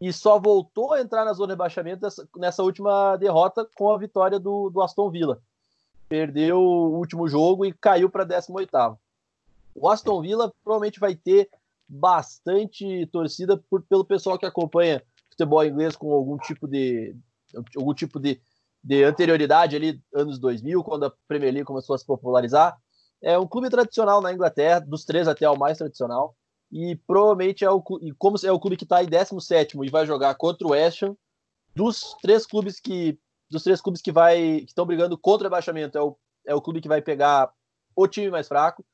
e 0.00 0.12
só 0.12 0.38
voltou 0.38 0.94
a 0.94 1.00
entrar 1.00 1.24
na 1.24 1.32
zona 1.34 1.48
de 1.48 1.52
rebaixamento 1.52 2.02
nessa, 2.02 2.28
nessa 2.36 2.62
última 2.62 3.16
derrota 3.16 3.68
com 3.76 3.92
a 3.92 3.98
vitória 3.98 4.40
do, 4.40 4.70
do, 4.70 4.80
Aston 4.80 5.10
Villa. 5.10 5.42
Perdeu 6.08 6.58
o 6.58 6.96
último 6.96 7.28
jogo 7.28 7.66
e 7.66 7.72
caiu 7.72 8.08
para 8.08 8.24
18. 8.24 8.70
O 9.74 9.88
Aston 9.88 10.22
Villa 10.22 10.52
provavelmente 10.64 10.98
vai 10.98 11.14
ter 11.14 11.50
bastante 11.90 13.06
torcida 13.06 13.56
por, 13.68 13.82
pelo 13.82 14.04
pessoal 14.04 14.38
que 14.38 14.46
acompanha 14.46 15.02
futebol 15.28 15.64
inglês 15.64 15.96
com 15.96 16.12
algum 16.12 16.38
tipo 16.38 16.68
de 16.68 17.16
algum 17.76 17.92
tipo 17.92 18.20
de, 18.20 18.40
de 18.82 19.02
anterioridade 19.02 19.74
ali 19.74 20.00
anos 20.14 20.38
2000 20.38 20.84
quando 20.84 21.06
a 21.06 21.12
Premier 21.26 21.52
League 21.52 21.66
começou 21.66 21.94
a 21.94 21.98
se 21.98 22.06
popularizar 22.06 22.78
é 23.20 23.36
um 23.36 23.46
clube 23.46 23.68
tradicional 23.68 24.20
na 24.20 24.32
Inglaterra 24.32 24.78
dos 24.78 25.04
três 25.04 25.26
até 25.26 25.50
o 25.50 25.58
mais 25.58 25.78
tradicional 25.78 26.36
e 26.70 26.94
provavelmente 27.06 27.64
é 27.64 27.70
o 27.70 27.82
e 28.00 28.12
como 28.12 28.36
é 28.44 28.52
o 28.52 28.60
clube 28.60 28.76
que 28.76 28.84
está 28.84 29.02
em 29.02 29.08
17 29.08 29.76
e 29.82 29.90
vai 29.90 30.06
jogar 30.06 30.34
contra 30.36 30.66
o 30.66 30.70
West 30.70 31.02
Ham, 31.02 31.16
dos 31.74 32.14
três 32.22 32.46
clubes 32.46 32.78
que 32.78 33.18
dos 33.50 33.64
três 33.64 33.80
clubes 33.80 34.00
que 34.00 34.12
vai 34.12 34.60
que 34.60 34.70
estão 34.70 34.86
brigando 34.86 35.18
contra 35.18 35.48
o 35.48 35.50
rebaixamento 35.50 35.98
é 35.98 36.02
o, 36.02 36.16
é 36.46 36.54
o 36.54 36.62
clube 36.62 36.80
que 36.80 36.88
vai 36.88 37.02
pegar 37.02 37.52
o 37.96 38.06
time 38.06 38.30
mais 38.30 38.46
fraco. 38.46 38.84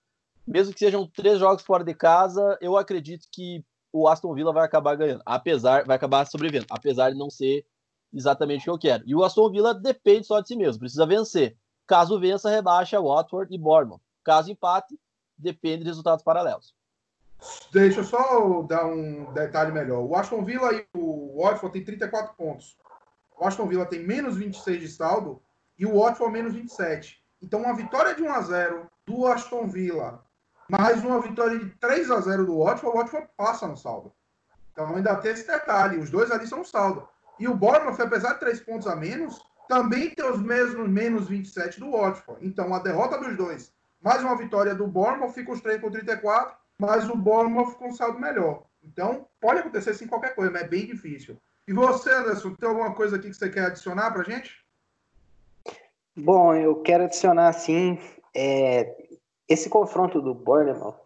Mesmo 0.47 0.73
que 0.73 0.79
sejam 0.79 1.07
três 1.07 1.39
jogos 1.39 1.63
fora 1.63 1.83
de 1.83 1.95
casa, 1.95 2.57
eu 2.61 2.77
acredito 2.77 3.27
que 3.31 3.65
o 3.93 4.07
Aston 4.07 4.35
Villa 4.35 4.53
vai 4.53 4.65
acabar 4.65 4.97
ganhando, 4.97 5.23
apesar 5.25 5.85
vai 5.85 5.97
acabar 5.97 6.27
sobrevivendo, 6.27 6.67
apesar 6.71 7.11
de 7.11 7.19
não 7.19 7.31
ser 7.31 7.65
exatamente 8.13 8.63
o 8.63 8.65
que 8.65 8.71
eu 8.71 8.79
quero. 8.79 9.05
E 9.07 9.15
o 9.15 9.25
Aston 9.25 9.51
Villa 9.51 9.75
depende 9.75 10.27
só 10.27 10.41
de 10.41 10.49
si 10.49 10.57
mesmo, 10.57 10.81
precisa 10.81 11.07
vencer. 11.07 11.57
Caso 11.87 12.19
vença, 12.21 12.51
rebaixa 12.51 13.01
Watford 13.01 13.55
e 13.55 13.59
Bournemouth. 13.59 14.01
Caso 14.25 14.51
empate, 14.51 14.99
depende 15.39 15.79
de 15.79 15.89
resultados 15.89 16.23
paralelos. 16.23 16.75
Deixa 17.73 18.01
eu 18.01 18.05
só 18.05 18.63
dar 18.63 18.87
um 18.87 19.33
detalhe 19.33 19.73
melhor. 19.73 20.03
O 20.03 20.17
Aston 20.17 20.45
Villa 20.45 20.73
e 20.75 20.85
o 20.95 21.43
Watford 21.43 21.73
tem 21.73 21.85
34 21.85 22.35
pontos. 22.35 22.77
O 23.39 23.45
Aston 23.47 23.67
Villa 23.67 23.87
tem 23.87 24.05
menos 24.05 24.37
26 24.37 24.81
de 24.81 24.89
saldo 24.89 25.43
e 25.79 25.87
o 25.87 26.01
Watford 26.01 26.33
menos 26.33 26.55
27. 26.55 27.23
Então, 27.43 27.61
uma 27.61 27.77
vitória 27.77 28.15
de 28.15 28.23
1 28.23 28.33
a 28.33 28.41
0 28.41 28.91
do 29.05 29.27
Aston 29.27 29.69
Villa, 29.69 30.25
mais 30.69 31.03
uma 31.05 31.21
vitória 31.21 31.59
de 31.59 31.71
3 31.79 32.11
a 32.11 32.21
0 32.21 32.47
do 32.47 32.59
Watford, 32.59 32.97
o 32.97 32.99
Watford 32.99 33.29
passa 33.37 33.67
no 33.67 33.77
saldo. 33.77 34.13
Então, 34.73 34.95
ainda 34.95 35.17
tem 35.17 35.33
esse 35.33 35.47
detalhe. 35.47 35.99
Os 35.99 36.11
dois 36.11 36.31
ali 36.31 36.47
são 36.47 36.65
saldo. 36.65 37.09
E 37.39 37.49
o 37.49 37.55
Bournemouth, 37.55 38.01
apesar 38.01 38.35
de 38.35 38.41
3 38.41 38.61
pontos 38.61 38.87
a 38.87 38.97
menos, 38.97 39.41
também 39.69 40.11
tem 40.11 40.25
os 40.25 40.41
mesmos 40.41 40.89
menos 40.89 41.29
27 41.29 41.81
do 41.81 41.93
Watford. 41.93 42.47
Então, 42.47 42.75
a 42.75 42.79
derrota 42.79 43.19
dos 43.19 43.37
dois, 43.37 43.73
mais 44.03 44.23
uma 44.23 44.37
vitória 44.37 44.75
do 44.75 44.87
Bournemouth, 44.87 45.33
fica 45.33 45.53
os 45.53 45.61
3 45.61 45.81
com 45.81 45.91
34 45.91 46.57
mas 46.79 47.09
o 47.09 47.17
Bournemouth 47.17 47.75
com 47.75 47.89
um 47.89 47.95
saldo 47.95 48.19
melhor. 48.19 48.65
Então, 48.85 49.27
pode 49.41 49.61
acontecer 49.61 49.95
sim 49.95 50.07
qualquer 50.07 50.35
coisa, 50.35 50.51
mas 50.51 50.63
é 50.63 50.69
bem 50.69 50.87
difícil. 50.87 51.37
E 51.67 51.73
você, 51.73 52.11
Anderson, 52.11 52.55
tem 52.55 52.69
alguma 52.69 52.95
coisa 52.95 53.17
aqui 53.17 53.29
que 53.29 53.35
você 53.37 53.49
quer 53.49 53.67
adicionar 53.67 54.13
para 54.13 54.23
gente? 54.23 54.65
Bom, 56.15 56.55
eu 56.55 56.77
quero 56.83 57.05
adicionar, 57.05 57.53
sim, 57.53 57.99
é, 58.35 59.06
esse 59.49 59.69
confronto 59.69 60.21
do 60.21 60.35
Bournemouth 60.35 60.97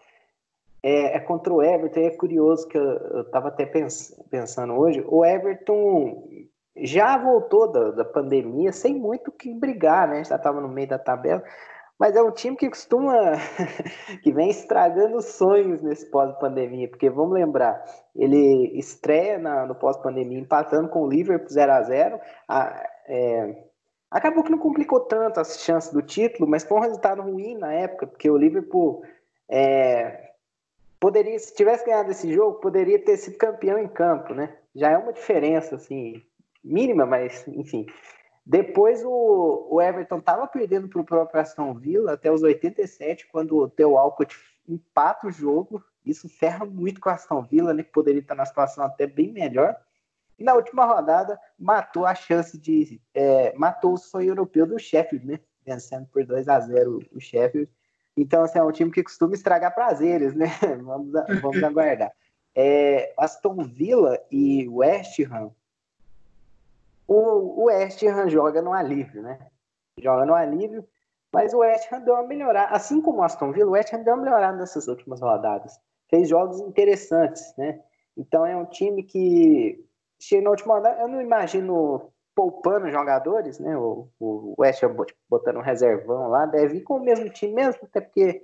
é, 0.83 1.17
é, 1.17 1.21
contra 1.21 1.53
o 1.53 1.63
Everton, 1.63 2.01
é 2.01 2.11
curioso 2.11 2.67
que 2.67 2.79
eu 2.79 3.23
estava 3.23 3.49
até 3.49 3.67
pens, 3.67 4.17
pensando 4.31 4.75
hoje, 4.75 5.05
o 5.07 5.25
Everton 5.25 6.27
já 6.77 7.19
voltou 7.19 7.71
da, 7.71 7.91
da 7.91 8.05
pandemia 8.05 8.73
sem 8.73 8.95
muito 8.95 9.31
que 9.31 9.53
brigar, 9.53 10.09
né? 10.09 10.25
Já 10.25 10.37
estava 10.37 10.61
no 10.61 10.69
meio 10.69 10.89
da 10.89 10.99
tabela, 10.99 11.43
mas 11.99 12.17
é 12.17 12.23
um 12.23 12.31
time 12.31 12.57
que 12.57 12.71
costuma. 12.71 13.13
que 14.23 14.33
vem 14.33 14.49
estragando 14.49 15.21
sonhos 15.21 15.83
nesse 15.83 16.11
pós-pandemia, 16.11 16.89
porque 16.89 17.11
vamos 17.11 17.35
lembrar, 17.35 17.85
ele 18.17 18.79
estreia 18.79 19.39
na, 19.39 19.67
no 19.67 19.75
pós-pandemia 19.75 20.39
empatando 20.39 20.89
com 20.89 21.03
o 21.03 21.09
Liverpool 21.11 21.51
0 21.51 21.73
a 21.73 21.83
0 21.83 22.21
é, 23.07 23.65
Acabou 24.11 24.43
que 24.43 24.51
não 24.51 24.59
complicou 24.59 25.01
tanto 25.01 25.39
as 25.39 25.61
chances 25.61 25.93
do 25.93 26.03
título, 26.03 26.49
mas 26.49 26.65
foi 26.65 26.79
um 26.79 26.83
resultado 26.83 27.23
ruim 27.23 27.55
na 27.55 27.73
época, 27.73 28.09
porque 28.09 28.29
o 28.29 28.37
Liverpool 28.37 29.05
é, 29.49 30.33
poderia, 30.99 31.39
se 31.39 31.55
tivesse 31.55 31.87
ganhado 31.87 32.11
esse 32.11 32.33
jogo, 32.33 32.61
poderia 32.61 32.99
ter 32.99 33.17
sido 33.17 33.39
campeão 33.39 33.79
em 33.79 33.89
campo, 33.89 34.35
né? 34.35 34.57
Já 34.75 34.91
é 34.91 34.99
uma 34.99 35.13
diferença, 35.13 35.77
assim, 35.77 36.23
mínima, 36.63 37.07
mas 37.07 37.47
enfim. 37.49 37.87
Depois 38.45 39.05
o, 39.05 39.69
o 39.71 39.81
Everton 39.81 40.19
estava 40.19 40.47
perdendo 40.47 40.89
para 40.89 41.01
o 41.01 41.05
próprio 41.05 41.41
Aston 41.41 41.73
Villa 41.75 42.13
até 42.13 42.33
os 42.33 42.43
87, 42.43 43.29
quando 43.29 43.57
o 43.57 43.69
Theo 43.69 43.97
Alcott 43.97 44.37
empata 44.69 45.29
o 45.29 45.33
jogo. 45.33 45.83
Isso 46.05 46.29
ferra 46.29 46.65
muito 46.65 47.01
com 47.01 47.09
o 47.09 47.13
Aston 47.13 47.43
Villa, 47.43 47.73
né, 47.73 47.83
que 47.83 47.93
poderia 47.93 48.21
estar 48.21 48.35
na 48.35 48.45
situação 48.45 48.85
até 48.85 49.07
bem 49.07 49.33
melhor. 49.33 49.77
E 50.41 50.45
na 50.45 50.55
última 50.55 50.85
rodada 50.85 51.39
matou 51.59 52.07
a 52.07 52.15
chance 52.15 52.59
de. 52.59 53.01
É, 53.15 53.55
matou 53.57 53.93
o 53.93 53.99
sonho 53.99 54.31
europeu 54.31 54.67
do 54.67 54.79
Sheffield, 54.79 55.27
né? 55.27 55.41
Vencendo 55.65 56.07
por 56.07 56.25
2 56.25 56.49
a 56.49 56.59
0 56.59 57.01
o 57.13 57.21
Sheffield. 57.21 57.71
Então, 58.17 58.43
assim, 58.43 58.59
é 58.59 58.63
um 58.63 58.73
time 58.73 58.91
que 58.91 59.05
costuma 59.05 59.35
estragar 59.35 59.75
prazeres, 59.75 60.35
né? 60.35 60.47
vamos, 60.83 61.13
vamos 61.41 61.63
aguardar. 61.63 62.11
É, 62.55 63.13
Aston 63.17 63.63
Villa 63.63 64.19
e 64.31 64.67
West 64.69 65.21
Ham 65.21 65.53
o, 67.11 67.63
o 67.63 67.65
West 67.65 68.01
Ham 68.05 68.29
joga 68.29 68.63
no 68.63 68.73
alívio, 68.73 69.21
né? 69.21 69.37
Joga 69.99 70.25
no 70.25 70.33
alívio, 70.33 70.87
mas 71.33 71.53
o 71.53 71.59
West 71.59 71.93
Ham 71.93 72.03
deu 72.03 72.15
uma 72.15 72.23
melhorada, 72.23 72.73
assim 72.73 73.03
como 73.03 73.19
o 73.19 73.23
Aston 73.25 73.51
Villa, 73.51 73.69
o 73.69 73.73
West 73.73 73.93
Ham 73.93 74.05
deu 74.05 74.15
uma 74.15 74.23
melhorada 74.23 74.57
nessas 74.57 74.87
últimas 74.87 75.21
rodadas. 75.21 75.81
Fez 76.09 76.29
jogos 76.29 76.61
interessantes, 76.61 77.53
né? 77.59 77.81
Então 78.17 78.47
é 78.47 78.57
um 78.57 78.65
time 78.65 79.03
que 79.03 79.85
chega 80.21 80.43
na 80.43 80.51
última 80.51 80.75
rodada, 80.75 81.01
eu 81.01 81.09
não 81.09 81.21
imagino 81.21 82.13
poupando 82.35 82.91
jogadores, 82.91 83.59
né? 83.59 83.77
O, 83.77 84.09
o 84.19 84.55
West 84.59 84.83
Ham 84.83 84.97
botando 85.29 85.57
um 85.57 85.63
reservão 85.63 86.29
lá, 86.29 86.47
deve 86.47 86.79
ir 86.79 86.83
com 86.83 86.97
o 86.97 87.05
mesmo 87.05 87.29
time 87.31 87.55
mesmo, 87.55 87.83
até 87.85 88.01
porque 88.01 88.43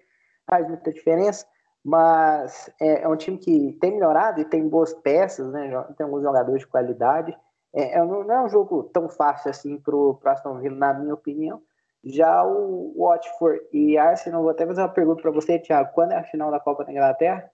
faz 0.49 0.67
muita 0.67 0.93
diferença. 0.93 1.47
Mas 1.85 2.69
é, 2.81 3.03
é 3.03 3.09
um 3.09 3.17
time 3.17 3.39
que 3.39 3.79
tem 3.81 3.93
melhorado 3.93 4.41
e 4.41 4.45
tem 4.45 4.69
boas 4.69 4.93
peças, 4.93 5.49
né? 5.53 5.71
Tem 5.97 6.05
alguns 6.05 6.23
jogadores 6.23 6.61
de 6.61 6.67
qualidade. 6.67 7.37
É, 7.73 7.99
é, 7.99 8.05
não 8.05 8.31
é 8.33 8.43
um 8.43 8.49
jogo 8.49 8.85
tão 8.85 9.09
fácil 9.09 9.51
assim 9.51 9.79
para 9.79 9.95
o 9.95 10.19
Aston 10.25 10.59
Villa, 10.59 10.75
na 10.75 10.95
minha 10.95 11.15
opinião. 11.15 11.63
Já 12.03 12.45
o 12.45 12.95
Watford 12.97 13.61
e 13.73 13.97
Arsenal, 13.97 14.43
vou 14.43 14.51
até 14.51 14.67
fazer 14.67 14.81
uma 14.81 14.89
pergunta 14.89 15.23
para 15.23 15.31
você, 15.31 15.59
Thiago. 15.59 15.93
Quando 15.93 16.13
é 16.13 16.17
a 16.17 16.25
final 16.25 16.51
da 16.51 16.59
Copa 16.59 16.85
da 16.85 16.93
Inglaterra? 16.93 17.51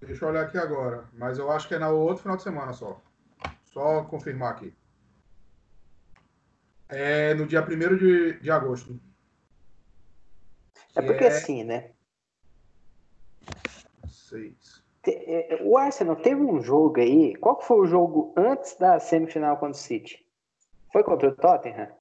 Deixa 0.00 0.24
eu 0.24 0.28
olhar 0.28 0.44
aqui 0.44 0.58
agora, 0.58 1.04
mas 1.12 1.38
eu 1.38 1.50
acho 1.50 1.66
que 1.66 1.74
é 1.74 1.78
no 1.78 1.96
outro 1.96 2.22
final 2.22 2.36
de 2.36 2.42
semana 2.42 2.72
só. 2.72 3.00
Só 3.76 4.04
confirmar 4.04 4.52
aqui. 4.52 4.74
É 6.88 7.34
no 7.34 7.46
dia 7.46 7.60
1 7.62 7.96
de, 7.98 8.40
de 8.40 8.50
agosto. 8.50 8.98
É 10.94 11.02
porque 11.02 11.24
é... 11.24 11.26
assim, 11.26 11.62
né? 11.62 11.90
Seis. 14.08 14.82
É, 15.06 15.60
o 15.62 15.76
Arsenal 15.76 16.16
teve 16.16 16.40
um 16.40 16.58
jogo 16.62 17.00
aí. 17.00 17.36
Qual 17.36 17.60
foi 17.60 17.80
o 17.80 17.86
jogo 17.86 18.32
antes 18.34 18.78
da 18.78 18.98
semifinal 18.98 19.58
contra 19.58 19.72
o 19.72 19.74
City? 19.74 20.26
Foi 20.90 21.04
contra 21.04 21.28
o 21.28 21.36
Tottenham? 21.36 21.94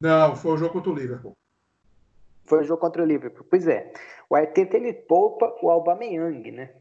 Não, 0.00 0.34
foi 0.34 0.54
o 0.54 0.56
jogo 0.56 0.72
contra 0.72 0.90
o 0.90 0.94
Liverpool. 0.96 1.36
Foi 2.46 2.62
o 2.62 2.64
jogo 2.64 2.80
contra 2.80 3.00
o 3.00 3.06
Liverpool. 3.06 3.46
Pois 3.48 3.68
é. 3.68 3.92
O 4.28 4.34
Arteta 4.34 4.76
ele 4.76 4.92
poupa 4.92 5.56
o 5.62 5.70
Aubameyang, 5.70 6.50
né? 6.50 6.74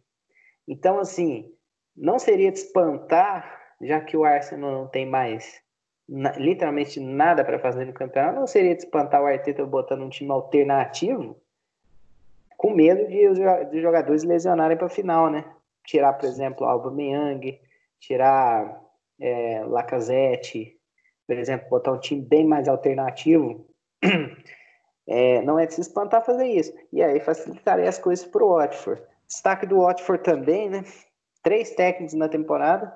Então, 0.67 0.97
assim, 0.97 1.55
não 1.97 2.19
seria 2.19 2.51
de 2.51 2.59
espantar, 2.59 3.75
já 3.81 3.99
que 3.99 4.15
o 4.15 4.23
Arsenal 4.23 4.71
não 4.71 4.87
tem 4.87 5.05
mais 5.05 5.61
na, 6.07 6.31
literalmente 6.33 6.99
nada 6.99 7.43
para 7.43 7.59
fazer 7.59 7.85
no 7.85 7.93
campeonato, 7.93 8.39
não 8.39 8.47
seria 8.47 8.75
de 8.75 8.83
espantar 8.83 9.21
o 9.21 9.25
Arteta 9.25 9.65
botando 9.65 10.03
um 10.03 10.09
time 10.09 10.31
alternativo 10.31 11.35
com 12.55 12.71
medo 12.71 13.07
de 13.07 13.27
os 13.27 13.37
de 13.69 13.81
jogadores 13.81 14.23
lesionarem 14.23 14.77
para 14.77 14.87
a 14.87 14.89
final, 14.89 15.29
né? 15.29 15.45
Tirar, 15.85 16.13
por 16.13 16.27
exemplo, 16.27 16.65
Alba 16.65 16.91
Meyang, 16.91 17.59
tirar 17.99 18.81
é, 19.19 19.63
Lacazette, 19.65 20.75
por 21.27 21.37
exemplo, 21.37 21.69
botar 21.69 21.91
um 21.91 21.99
time 21.99 22.21
bem 22.21 22.45
mais 22.45 22.67
alternativo. 22.67 23.65
É, 25.09 25.41
não 25.43 25.57
é 25.57 25.65
de 25.65 25.73
se 25.73 25.79
espantar 25.79 26.21
fazer 26.25 26.47
isso. 26.47 26.73
E 26.91 27.01
aí 27.01 27.21
facilitaria 27.21 27.87
as 27.87 27.97
coisas 27.97 28.25
para 28.25 28.43
o 28.43 28.57
Watford. 28.57 29.01
Destaque 29.25 29.65
do 29.65 29.79
Watford 29.79 30.21
também, 30.21 30.69
né? 30.69 30.83
Três 31.47 31.69
técnicos 31.69 32.13
na 32.13 32.27
temporada. 32.27 32.93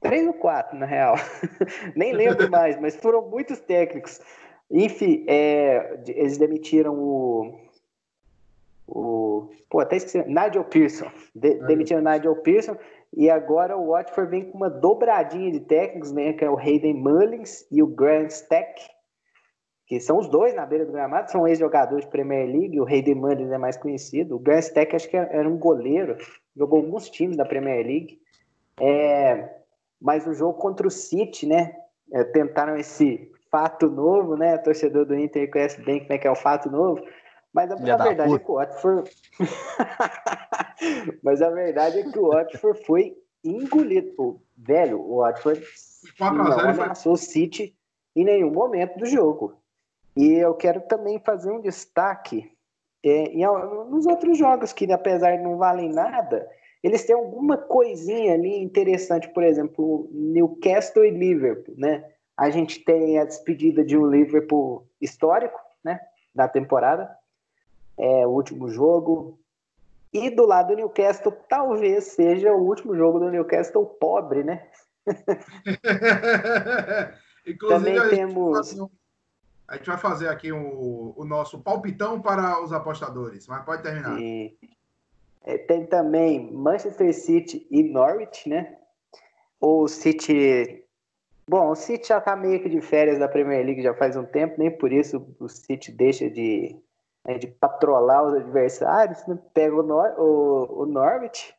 Três 0.00 0.26
ou 0.26 0.34
quatro, 0.34 0.76
na 0.76 0.86
real. 0.86 1.14
Nem 1.94 2.12
lembro 2.12 2.50
mais, 2.50 2.80
mas 2.80 2.96
foram 2.96 3.30
muitos 3.30 3.60
técnicos. 3.60 4.20
Enfim, 4.68 5.24
é, 5.28 6.00
eles 6.08 6.36
demitiram 6.36 6.98
o, 6.98 7.60
o. 8.88 9.50
Pô, 9.70 9.78
até 9.78 9.98
esqueci. 9.98 10.18
Nigel 10.26 10.64
Pearson. 10.64 11.08
De, 11.32 11.54
demitiram 11.68 12.00
o 12.00 12.04
Nigel 12.04 12.34
Pearson. 12.42 12.76
E 13.16 13.30
agora 13.30 13.76
o 13.76 13.90
Watford 13.90 14.32
vem 14.32 14.50
com 14.50 14.56
uma 14.56 14.68
dobradinha 14.68 15.52
de 15.52 15.60
técnicos, 15.60 16.10
né? 16.10 16.32
Que 16.32 16.44
é 16.44 16.50
o 16.50 16.58
Hayden 16.58 16.94
Mullins 16.94 17.64
e 17.70 17.80
o 17.80 17.86
Grant 17.86 18.32
Stack, 18.32 18.82
que 19.88 19.98
são 19.98 20.18
os 20.18 20.28
dois 20.28 20.54
na 20.54 20.66
beira 20.66 20.84
do 20.84 20.92
gramado, 20.92 21.30
são 21.30 21.48
ex-jogadores 21.48 22.04
de 22.04 22.10
Premier 22.10 22.46
League. 22.46 22.78
O 22.78 22.86
Hayden 22.86 23.14
Mullins 23.14 23.50
é 23.50 23.56
mais 23.56 23.78
conhecido. 23.78 24.36
O 24.36 24.38
Grant 24.38 24.64
Stack 24.64 24.94
acho 24.94 25.08
que 25.08 25.16
era 25.16 25.48
um 25.48 25.56
goleiro, 25.56 26.18
jogou 26.54 26.80
alguns 26.80 27.08
times 27.08 27.38
da 27.38 27.44
Premier 27.46 27.86
League. 27.86 28.20
É, 28.78 29.48
mas 29.98 30.26
o 30.26 30.34
jogo 30.34 30.58
contra 30.58 30.86
o 30.86 30.90
City, 30.90 31.46
né? 31.46 31.74
É, 32.12 32.22
tentaram 32.22 32.76
esse 32.76 33.32
fato 33.50 33.88
novo, 33.88 34.36
né? 34.36 34.56
O 34.56 34.62
torcedor 34.62 35.06
do 35.06 35.18
Inter 35.18 35.50
conhece 35.50 35.80
bem 35.80 36.00
como 36.00 36.12
é 36.12 36.18
que 36.18 36.28
é 36.28 36.30
o 36.30 36.36
fato 36.36 36.70
novo. 36.70 37.02
Mas 37.50 37.70
a, 37.70 37.74
a 37.74 37.78
verdade 37.78 38.34
é 38.34 38.38
que 38.38 38.50
o 38.50 38.54
Watford. 38.56 39.10
Mas 41.24 41.40
a 41.40 41.48
verdade 41.48 42.00
é 42.00 42.02
que 42.02 42.18
o 42.18 42.28
Watford 42.28 42.84
foi 42.84 43.16
engolido. 43.42 44.12
Pô, 44.14 44.38
velho, 44.54 45.00
o 45.00 45.20
Watford 45.20 45.64
não 46.20 46.60
ameaçou 46.60 47.14
o 47.14 47.16
City 47.16 47.74
em 48.14 48.24
nenhum 48.24 48.50
momento 48.50 48.98
do 48.98 49.06
jogo. 49.06 49.58
E 50.18 50.34
eu 50.34 50.52
quero 50.54 50.80
também 50.80 51.20
fazer 51.20 51.52
um 51.52 51.60
destaque 51.60 52.50
é, 53.04 53.26
em, 53.26 53.46
nos 53.88 54.04
outros 54.04 54.36
jogos 54.36 54.72
que, 54.72 54.90
apesar 54.90 55.36
de 55.36 55.44
não 55.44 55.56
valem 55.56 55.92
nada, 55.92 56.50
eles 56.82 57.04
têm 57.04 57.14
alguma 57.14 57.56
coisinha 57.56 58.34
ali 58.34 58.60
interessante. 58.60 59.28
Por 59.28 59.44
exemplo, 59.44 60.08
Newcastle 60.10 61.04
e 61.04 61.10
Liverpool, 61.10 61.76
né? 61.78 62.04
A 62.36 62.50
gente 62.50 62.84
tem 62.84 63.20
a 63.20 63.24
despedida 63.24 63.84
de 63.84 63.96
um 63.96 64.10
Liverpool 64.10 64.88
histórico, 65.00 65.60
né? 65.84 66.00
Da 66.34 66.48
temporada 66.48 67.16
é, 67.96 68.26
o 68.26 68.30
último 68.30 68.68
jogo. 68.68 69.38
E 70.12 70.30
do 70.30 70.44
lado 70.44 70.74
do 70.74 70.78
Newcastle, 70.78 71.30
talvez 71.48 72.02
seja 72.04 72.52
o 72.52 72.66
último 72.66 72.96
jogo 72.96 73.20
do 73.20 73.30
Newcastle 73.30 73.86
pobre, 73.86 74.42
né? 74.42 74.66
Inclusive, 77.46 77.94
Também 77.94 78.10
temos. 78.10 78.76
A 79.68 79.76
gente 79.76 79.86
vai 79.86 79.98
fazer 79.98 80.28
aqui 80.28 80.50
o, 80.50 81.12
o 81.16 81.24
nosso 81.24 81.60
palpitão 81.60 82.20
para 82.20 82.62
os 82.62 82.72
apostadores, 82.72 83.46
mas 83.46 83.64
pode 83.64 83.82
terminar. 83.82 84.18
E... 84.18 84.56
É, 85.44 85.58
tem 85.58 85.86
também 85.86 86.50
Manchester 86.52 87.14
City 87.14 87.66
e 87.70 87.82
Norwich, 87.82 88.48
né? 88.48 88.76
O 89.60 89.86
City. 89.86 90.84
Bom, 91.48 91.70
o 91.70 91.74
City 91.74 92.08
já 92.08 92.20
tá 92.20 92.34
meio 92.34 92.62
que 92.62 92.68
de 92.68 92.80
férias 92.80 93.18
da 93.18 93.28
Premier 93.28 93.64
League 93.64 93.82
já 93.82 93.94
faz 93.94 94.16
um 94.16 94.24
tempo, 94.24 94.56
nem 94.58 94.70
por 94.70 94.92
isso 94.92 95.26
o 95.38 95.48
City 95.48 95.92
deixa 95.92 96.28
de 96.28 96.76
né, 97.28 97.36
de 97.36 97.46
patrolar 97.46 98.24
os 98.24 98.34
adversários, 98.34 99.26
né? 99.26 99.38
pega 99.52 99.76
o, 99.76 99.82
Nor 99.82 100.14
o, 100.18 100.82
o 100.82 100.86
Norwich, 100.86 101.54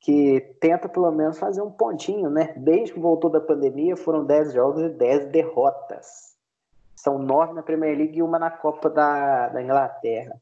que 0.00 0.40
tenta 0.60 0.88
pelo 0.88 1.10
menos 1.10 1.38
fazer 1.38 1.62
um 1.62 1.70
pontinho, 1.70 2.30
né? 2.30 2.54
Desde 2.56 2.92
que 2.92 3.00
voltou 3.00 3.30
da 3.30 3.40
pandemia, 3.40 3.96
foram 3.96 4.24
10 4.24 4.52
jogos 4.52 4.82
e 4.82 4.88
10 4.90 5.26
derrotas. 5.26 6.33
São 7.04 7.18
9 7.18 7.52
na 7.52 7.62
Premier 7.62 7.98
League 7.98 8.18
e 8.18 8.22
uma 8.22 8.38
na 8.38 8.50
Copa 8.50 8.88
da, 8.88 9.48
da 9.50 9.62
Inglaterra. 9.62 10.40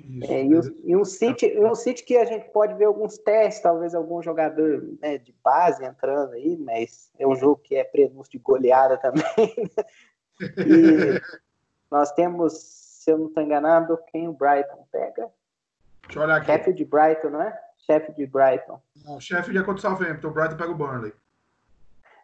Isso, 0.00 0.32
é, 0.32 0.44
e, 0.44 0.54
o, 0.56 0.60
e, 0.84 0.96
um 0.96 1.04
City, 1.04 1.56
um 1.56 1.74
City 1.74 2.04
que 2.04 2.16
a 2.16 2.24
gente 2.24 2.48
pode 2.50 2.74
ver 2.74 2.86
alguns 2.86 3.16
testes, 3.18 3.62
talvez 3.62 3.94
algum 3.94 4.20
jogador 4.20 4.88
né, 5.00 5.18
de 5.18 5.32
base 5.42 5.84
entrando 5.84 6.32
aí, 6.32 6.56
mas 6.56 7.12
é 7.16 7.26
um 7.26 7.36
jogo 7.36 7.60
que 7.62 7.76
é 7.76 7.84
prenúncio 7.84 8.32
de 8.32 8.38
goleada 8.38 8.96
também. 8.98 9.22
Né? 10.40 10.54
E 10.56 11.20
nós 11.90 12.12
temos 12.12 12.52
se 13.08 13.10
eu 13.10 13.18
não 13.18 13.26
estou 13.26 13.42
enganado, 13.42 13.98
quem 14.06 14.28
o 14.28 14.32
Brighton 14.32 14.86
pega? 14.92 15.28
Deixa 16.02 16.18
eu 16.18 16.22
olhar 16.22 16.36
aqui. 16.36 16.46
Chefe 16.46 16.72
de 16.72 16.84
Brighton, 16.84 17.30
não 17.30 17.42
é? 17.42 17.60
Chefe 17.78 18.12
de 18.12 18.24
Brighton. 18.24 18.80
Não, 19.04 19.18
chefe 19.20 19.50
de 19.50 19.58
é 19.58 19.62
contra 19.64 19.74
o 19.74 19.80
Southampton, 19.80 20.28
o 20.28 20.30
Brighton 20.30 20.56
pega 20.56 20.70
o 20.70 20.76
Burnley. 20.76 21.12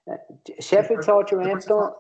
É, 0.07 0.21
chefe 0.61 0.97
de 0.97 1.05
Southampton. 1.05 1.97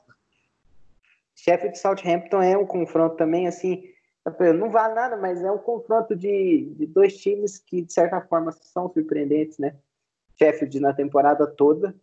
Chefe 1.34 1.68
de 1.68 1.78
Southampton 1.78 2.42
é 2.42 2.56
um 2.56 2.66
confronto 2.66 3.16
também, 3.16 3.46
assim, 3.46 3.82
não 4.56 4.70
vale 4.70 4.94
nada, 4.94 5.16
mas 5.16 5.42
é 5.42 5.50
um 5.50 5.58
confronto 5.58 6.16
de, 6.16 6.72
de 6.76 6.86
dois 6.86 7.16
times 7.16 7.58
que, 7.58 7.82
de 7.82 7.92
certa 7.92 8.20
forma, 8.22 8.52
são 8.52 8.88
surpreendentes, 8.90 9.58
né? 9.58 9.76
Sheffield 10.38 10.80
na 10.80 10.94
temporada 10.94 11.46
toda, 11.46 11.94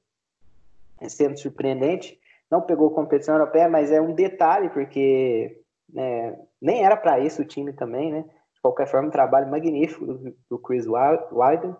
é 1.00 1.10
sendo 1.10 1.40
surpreendente. 1.40 2.20
Não 2.50 2.62
pegou 2.62 2.92
competição 2.92 3.36
europeia, 3.36 3.68
mas 3.68 3.92
é 3.92 4.00
um 4.00 4.14
detalhe, 4.14 4.70
porque 4.70 5.62
né, 5.90 6.38
nem 6.62 6.86
era 6.86 6.96
para 6.96 7.20
isso 7.20 7.42
o 7.42 7.46
time 7.46 7.74
também, 7.74 8.12
né? 8.12 8.26
De 8.54 8.62
qualquer 8.62 8.88
forma, 8.88 9.08
um 9.08 9.12
trabalho 9.12 9.50
magnífico 9.50 10.06
do, 10.06 10.38
do 10.50 10.60
Chris 10.60 10.86
Wilder. 10.86 11.76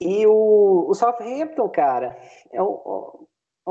E 0.00 0.26
o, 0.26 0.86
o 0.88 0.94
Southampton, 0.94 1.68
cara, 1.68 2.18
é 2.52 2.58
é 2.58 2.62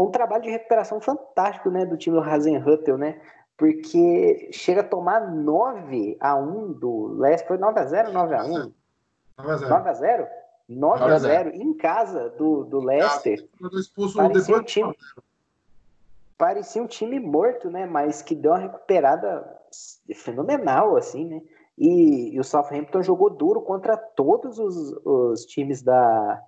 um 0.02 0.12
trabalho 0.12 0.44
de 0.44 0.50
recuperação 0.50 1.00
fantástico, 1.00 1.70
né, 1.70 1.86
do 1.86 1.98
time 1.98 2.16
do 2.16 2.24
Hasenhüttl, 2.24 2.96
né? 2.96 3.20
Porque 3.58 4.50
chega 4.52 4.82
a 4.82 4.84
tomar 4.84 5.32
9 5.32 6.18
a 6.20 6.36
1 6.36 6.74
do 6.74 7.08
Leicester, 7.20 7.48
foi 7.48 7.58
9 7.58 7.80
a 7.80 7.86
0 7.86 8.14
9 8.14 8.36
a 8.36 8.44
1? 8.44 8.48
9 8.48 8.74
a 9.38 9.58
0. 9.58 9.70
9 9.70 9.90
a 9.90 9.94
0? 9.94 10.28
9 10.70 11.04
a 11.04 11.20
0 11.20 11.50
em 11.56 11.74
casa 11.74 12.30
do, 12.32 12.64
do 12.66 12.80
Leicester. 12.80 13.48
Parecia 14.16 14.58
um 14.58 14.64
time, 14.64 14.98
parecia 16.38 16.84
um 16.84 16.88
time 16.88 17.20
morto, 17.20 17.70
né? 17.70 17.86
Mas 17.86 18.22
que 18.22 18.36
deu 18.36 18.52
uma 18.52 18.60
recuperada 18.60 19.58
fenomenal, 20.14 20.96
assim, 20.96 21.26
né? 21.26 21.42
E, 21.78 22.36
e 22.36 22.40
o 22.40 22.44
Southampton 22.44 23.02
jogou 23.04 23.30
duro 23.30 23.62
contra 23.62 23.96
todos 23.96 24.58
os, 24.58 24.94
os 25.06 25.46
times 25.46 25.82
da, 25.82 26.44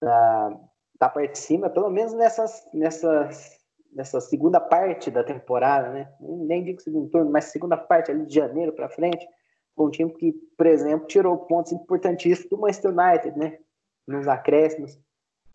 da, 0.00 0.56
da, 1.02 1.08
parte 1.08 1.32
de 1.32 1.38
cima, 1.38 1.68
pelo 1.68 1.90
menos 1.90 2.12
nessas, 2.12 2.64
nessas, 2.72 3.58
nessa 3.92 4.20
segunda 4.20 4.60
parte 4.60 5.10
da 5.10 5.24
temporada, 5.24 5.88
né? 5.90 6.08
Nem 6.20 6.62
digo 6.62 6.80
segundo 6.80 7.10
turno, 7.10 7.28
mas 7.28 7.46
segunda 7.46 7.76
parte 7.76 8.12
ali 8.12 8.24
de 8.24 8.36
janeiro 8.36 8.72
para 8.72 8.88
frente. 8.88 9.26
Foi 9.74 9.86
um 9.86 9.90
time 9.90 10.12
que, 10.12 10.32
por 10.56 10.66
exemplo, 10.66 11.08
tirou 11.08 11.36
pontos 11.38 11.72
importantíssimos 11.72 12.48
do 12.48 12.56
Manchester 12.56 12.92
United, 12.92 13.36
né? 13.36 13.58
Nos 14.06 14.28
acréscimos. 14.28 14.96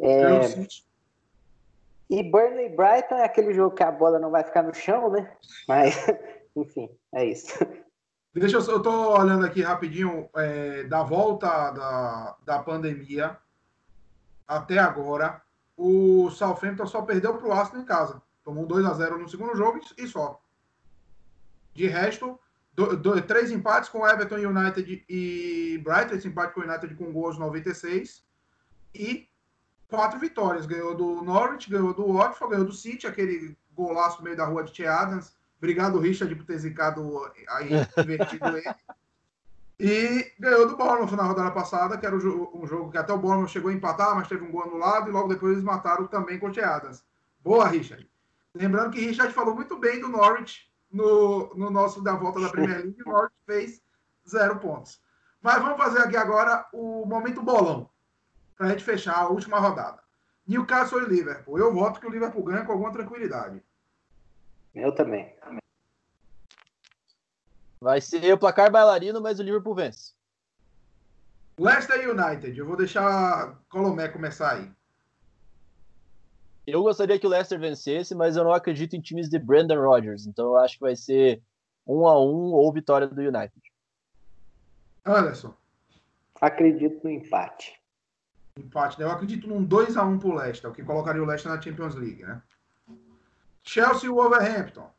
É, 0.01 0.41
e 2.09 2.23
Burnley 2.23 2.69
Brighton 2.69 3.15
é 3.15 3.23
aquele 3.23 3.53
jogo 3.53 3.73
que 3.73 3.83
a 3.83 3.91
bola 3.91 4.19
não 4.19 4.31
vai 4.31 4.43
ficar 4.43 4.63
no 4.63 4.73
chão, 4.73 5.09
né? 5.09 5.31
Mas, 5.65 5.95
enfim, 6.57 6.89
é 7.13 7.23
isso. 7.23 7.57
Deixa 8.33 8.57
eu, 8.57 8.61
eu 8.67 8.81
tô 8.81 9.17
olhando 9.17 9.45
aqui 9.45 9.61
rapidinho, 9.61 10.29
é, 10.35 10.83
da 10.83 11.03
volta 11.03 11.71
da, 11.71 12.35
da 12.45 12.59
pandemia 12.59 13.37
até 14.47 14.79
agora, 14.79 15.41
o 15.75 16.29
Southampton 16.31 16.87
só 16.87 17.01
perdeu 17.01 17.37
para 17.37 17.47
o 17.47 17.51
Arsenal 17.51 17.81
em 17.81 17.85
casa. 17.85 18.21
Tomou 18.43 18.65
2 18.65 18.85
a 18.85 18.93
0 18.93 19.17
no 19.19 19.29
segundo 19.29 19.55
jogo 19.55 19.79
e 19.97 20.07
só. 20.07 20.41
De 21.73 21.87
resto, 21.87 22.39
do, 22.73 22.95
do, 22.95 23.21
três 23.21 23.51
empates 23.51 23.89
com 23.89 24.07
Everton 24.07 24.37
United 24.37 25.05
e 25.09 25.81
Brighton, 25.83 26.15
esse 26.15 26.27
empate 26.27 26.53
com 26.53 26.61
o 26.61 26.63
United 26.63 26.95
com 26.95 27.11
gols 27.11 27.37
96. 27.37 28.23
E 28.95 29.27
quatro 29.87 30.19
vitórias. 30.19 30.65
Ganhou 30.65 30.95
do 30.95 31.21
Norwich, 31.21 31.69
ganhou 31.69 31.93
do 31.93 32.13
Watford, 32.13 32.51
ganhou 32.51 32.67
do 32.67 32.73
City, 32.73 33.05
aquele 33.05 33.57
golaço 33.73 34.19
no 34.19 34.23
meio 34.23 34.37
da 34.37 34.45
rua 34.45 34.63
de 34.63 34.71
Tia 34.71 34.93
Adams. 34.93 35.35
Obrigado, 35.57 35.99
Richard, 35.99 36.33
por 36.35 36.45
ter 36.45 36.57
zicado 36.57 37.31
aí, 37.49 37.69
invertido 37.97 38.47
ele. 38.57 38.75
E 39.79 40.33
ganhou 40.39 40.67
do 40.67 40.75
Bournemouth 40.75 41.15
na 41.15 41.23
rodada 41.23 41.51
passada, 41.51 41.97
que 41.97 42.05
era 42.05 42.15
um 42.15 42.65
jogo 42.65 42.89
que 42.89 42.97
até 42.97 43.13
o 43.13 43.17
Bournemouth 43.17 43.49
chegou 43.49 43.69
a 43.69 43.73
empatar, 43.73 44.15
mas 44.15 44.27
teve 44.27 44.43
um 44.43 44.51
gol 44.51 44.63
anulado, 44.63 45.07
e 45.07 45.11
logo 45.11 45.27
depois 45.27 45.51
eles 45.51 45.63
mataram 45.63 46.07
também 46.07 46.39
com 46.39 46.47
Adams. 46.47 47.05
Boa, 47.43 47.67
Richard. 47.67 48.09
Lembrando 48.55 48.91
que 48.91 48.99
Richard 48.99 49.31
falou 49.33 49.53
muito 49.53 49.77
bem 49.77 49.99
do 49.99 50.07
Norwich 50.07 50.67
no, 50.91 51.53
no 51.53 51.69
nosso 51.69 52.01
da 52.01 52.13
volta 52.13 52.39
da 52.39 52.49
Premier 52.49 52.79
League, 52.79 53.03
o 53.05 53.09
Norwich 53.09 53.35
fez 53.45 53.81
zero 54.27 54.57
pontos. 54.57 54.99
Mas 55.41 55.61
vamos 55.61 55.77
fazer 55.77 55.99
aqui 55.99 56.17
agora 56.17 56.65
o 56.73 57.05
momento 57.05 57.43
bolão, 57.43 57.87
para 58.57 58.67
a 58.67 58.69
gente 58.71 58.83
fechar 58.83 59.15
a 59.15 59.27
última 59.27 59.59
rodada. 59.59 60.01
Newcastle 60.47 61.03
e 61.03 61.05
Liverpool. 61.05 61.59
Eu 61.59 61.71
voto 61.71 61.99
que 61.99 62.07
o 62.07 62.09
Liverpool 62.09 62.43
ganha 62.43 62.65
com 62.65 62.71
alguma 62.71 62.91
tranquilidade. 62.91 63.61
Eu 64.73 64.91
também. 64.93 65.35
Vai 67.79 68.01
ser 68.01 68.33
o 68.33 68.37
placar 68.37 68.71
bailarino, 68.71 69.21
mas 69.21 69.39
o 69.39 69.43
Liverpool 69.43 69.75
vence. 69.75 70.13
Leicester 71.59 72.09
United. 72.09 72.57
Eu 72.57 72.65
vou 72.65 72.75
deixar 72.75 73.59
Colomé 73.69 74.07
começar 74.07 74.53
aí. 74.53 74.71
Eu 76.65 76.83
gostaria 76.83 77.17
que 77.17 77.25
o 77.25 77.29
Leicester 77.29 77.59
vencesse, 77.59 78.13
mas 78.13 78.35
eu 78.35 78.43
não 78.43 78.51
acredito 78.51 78.95
em 78.95 79.01
times 79.01 79.29
de 79.29 79.39
Brandon 79.39 79.81
Rodgers. 79.81 80.25
Então 80.25 80.47
eu 80.47 80.57
acho 80.57 80.75
que 80.75 80.81
vai 80.81 80.95
ser 80.95 81.41
um 81.85 82.05
a 82.05 82.19
um 82.19 82.51
ou 82.51 82.71
vitória 82.73 83.07
do 83.07 83.21
United. 83.21 83.61
Anderson. 85.05 85.53
Acredito 86.41 87.03
no 87.03 87.09
empate. 87.09 87.81
Empate, 88.59 88.99
né? 88.99 89.05
Eu 89.05 89.11
acredito 89.11 89.47
num 89.47 89.63
2 89.63 89.95
a 89.95 90.03
1 90.03 90.19
pro 90.19 90.35
Leicester, 90.35 90.69
o 90.69 90.73
que 90.73 90.83
colocaria 90.83 91.23
o 91.23 91.25
Leicester 91.25 91.51
na 91.51 91.61
Champions 91.61 91.95
League, 91.95 92.23
né? 92.23 92.41
Chelsea 93.63 94.09
e 94.09 94.11
Wolverhampton. 94.11 94.89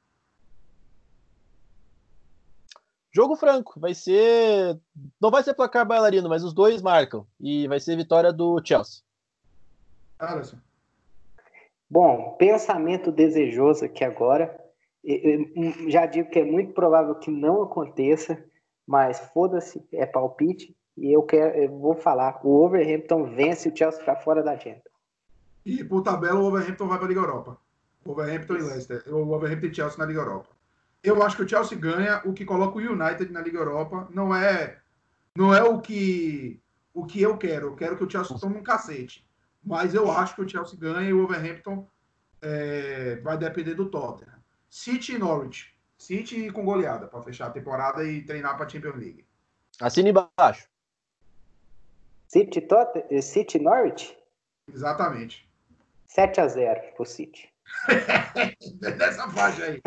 Jogo 3.18 3.34
franco, 3.34 3.80
vai 3.80 3.94
ser. 3.94 4.78
Não 5.20 5.28
vai 5.28 5.42
ser 5.42 5.52
placar 5.52 5.84
bailarino, 5.84 6.28
mas 6.28 6.44
os 6.44 6.52
dois 6.52 6.80
marcam. 6.80 7.26
E 7.40 7.66
vai 7.66 7.80
ser 7.80 7.96
vitória 7.96 8.32
do 8.32 8.62
Chelsea. 8.64 9.02
Alisson. 10.20 10.58
Bom, 11.90 12.36
pensamento 12.38 13.10
desejoso 13.10 13.86
aqui 13.86 14.04
agora. 14.04 14.56
Eu 15.02 15.90
já 15.90 16.06
digo 16.06 16.30
que 16.30 16.38
é 16.38 16.44
muito 16.44 16.72
provável 16.72 17.16
que 17.16 17.28
não 17.28 17.60
aconteça, 17.64 18.40
mas 18.86 19.18
foda-se, 19.34 19.84
é 19.92 20.06
palpite. 20.06 20.76
E 20.96 21.12
eu, 21.12 21.24
quero, 21.24 21.58
eu 21.58 21.76
vou 21.76 21.96
falar: 21.96 22.38
o 22.44 22.50
Wolverhampton 22.50 23.34
vence 23.34 23.68
o 23.68 23.76
Chelsea 23.76 24.04
para 24.04 24.14
fora 24.14 24.44
da 24.44 24.52
agenda. 24.52 24.84
E 25.66 25.82
por 25.82 26.02
tabela, 26.02 26.38
o 26.38 26.42
Wolverhampton 26.42 26.86
vai 26.86 26.98
para 26.98 27.06
a 27.06 27.08
Liga 27.08 27.20
Europa. 27.22 27.58
Wolverhampton 28.06 28.54
e 28.54 28.62
Leicester. 28.62 29.02
O 29.12 29.24
Wolverhampton 29.24 29.66
e 29.66 29.74
Chelsea 29.74 29.98
na 29.98 30.06
Liga 30.06 30.20
Europa. 30.20 30.57
Eu 31.02 31.22
acho 31.22 31.36
que 31.36 31.42
o 31.42 31.48
Chelsea 31.48 31.78
ganha, 31.78 32.22
o 32.24 32.32
que 32.32 32.44
coloca 32.44 32.76
o 32.76 32.80
United 32.80 33.32
na 33.32 33.40
Liga 33.40 33.58
Europa 33.58 34.08
não 34.10 34.34
é 34.34 34.78
não 35.36 35.54
é 35.54 35.62
o 35.62 35.80
que 35.80 36.60
o 36.92 37.06
que 37.06 37.22
eu 37.22 37.36
quero. 37.38 37.68
Eu 37.68 37.76
quero 37.76 37.96
que 37.96 38.04
o 38.04 38.10
Chelsea 38.10 38.38
tome 38.38 38.58
um 38.58 38.62
cacete. 38.62 39.26
Mas 39.62 39.94
eu 39.94 40.10
acho 40.10 40.34
que 40.34 40.42
o 40.42 40.48
Chelsea 40.48 40.78
ganha 40.78 41.08
e 41.08 41.12
o 41.12 41.18
Wolverhampton 41.18 41.88
é, 42.42 43.16
vai 43.16 43.36
depender 43.38 43.74
do 43.74 43.90
Tottenham. 43.90 44.38
City 44.68 45.14
e 45.14 45.18
Norwich. 45.18 45.74
City 45.96 46.50
com 46.50 46.64
goleada 46.64 47.06
para 47.06 47.22
fechar 47.22 47.46
a 47.46 47.50
temporada 47.50 48.04
e 48.04 48.22
treinar 48.22 48.56
para 48.56 48.66
a 48.66 48.68
Champions 48.68 48.96
League. 48.96 49.24
Assine 49.80 50.10
embaixo. 50.10 50.68
City, 52.26 52.60
Tot 52.60 53.22
City 53.22 53.58
Norwich? 53.58 54.16
Exatamente. 54.72 55.48
7 56.06 56.40
a 56.40 56.48
0 56.48 56.80
pro 56.94 57.04
City. 57.04 57.52
Nessa 58.80 59.28
faixa 59.30 59.64
aí. 59.64 59.82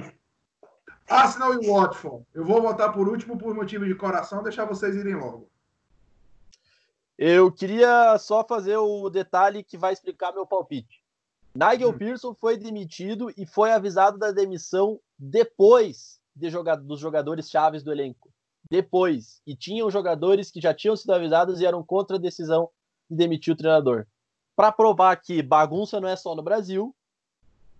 Arsenal 1.11 1.61
e 1.61 1.67
Watford. 1.67 2.25
Eu 2.33 2.45
vou 2.45 2.61
votar 2.61 2.93
por 2.93 3.09
último 3.09 3.37
por 3.37 3.53
motivo 3.53 3.85
de 3.85 3.93
coração, 3.93 4.41
deixar 4.41 4.63
vocês 4.63 4.95
irem 4.95 5.15
logo. 5.15 5.49
Eu 7.17 7.51
queria 7.51 8.17
só 8.17 8.43
fazer 8.43 8.77
o 8.77 9.09
detalhe 9.09 9.61
que 9.61 9.77
vai 9.77 9.91
explicar 9.91 10.31
meu 10.31 10.47
palpite. 10.47 11.03
Nigel 11.53 11.89
hum. 11.89 11.97
Pearson 11.97 12.33
foi 12.33 12.57
demitido 12.57 13.29
e 13.37 13.45
foi 13.45 13.73
avisado 13.73 14.17
da 14.17 14.31
demissão 14.31 14.99
depois 15.19 16.19
de 16.33 16.49
jogar, 16.49 16.75
dos 16.77 17.01
jogadores 17.01 17.49
chaves 17.49 17.83
do 17.83 17.91
elenco. 17.91 18.29
Depois. 18.69 19.41
E 19.45 19.53
tinham 19.53 19.91
jogadores 19.91 20.49
que 20.49 20.61
já 20.61 20.73
tinham 20.73 20.95
sido 20.95 21.13
avisados 21.13 21.59
e 21.59 21.65
eram 21.65 21.83
contra 21.83 22.15
a 22.15 22.19
decisão 22.19 22.69
de 23.09 23.17
demitir 23.17 23.53
o 23.53 23.57
treinador. 23.57 24.07
Para 24.55 24.71
provar 24.71 25.17
que 25.17 25.43
bagunça 25.43 25.99
não 25.99 26.07
é 26.07 26.15
só 26.15 26.33
no 26.33 26.41
Brasil, 26.41 26.95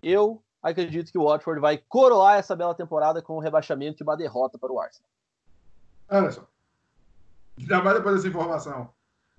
eu 0.02 0.42
acredito 0.62 1.10
que 1.10 1.18
o 1.18 1.24
Watford 1.24 1.60
vai 1.60 1.76
coroar 1.76 2.38
essa 2.38 2.54
bela 2.54 2.74
temporada 2.74 3.20
com 3.20 3.36
um 3.36 3.40
rebaixamento 3.40 4.02
e 4.02 4.04
uma 4.04 4.16
derrota 4.16 4.58
para 4.58 4.72
o 4.72 4.80
Arsenal. 4.80 5.08
Anderson, 6.08 6.46
ainda 7.58 7.82
mais 7.82 7.96
depois 7.96 8.16
dessa 8.16 8.28
informação. 8.28 8.90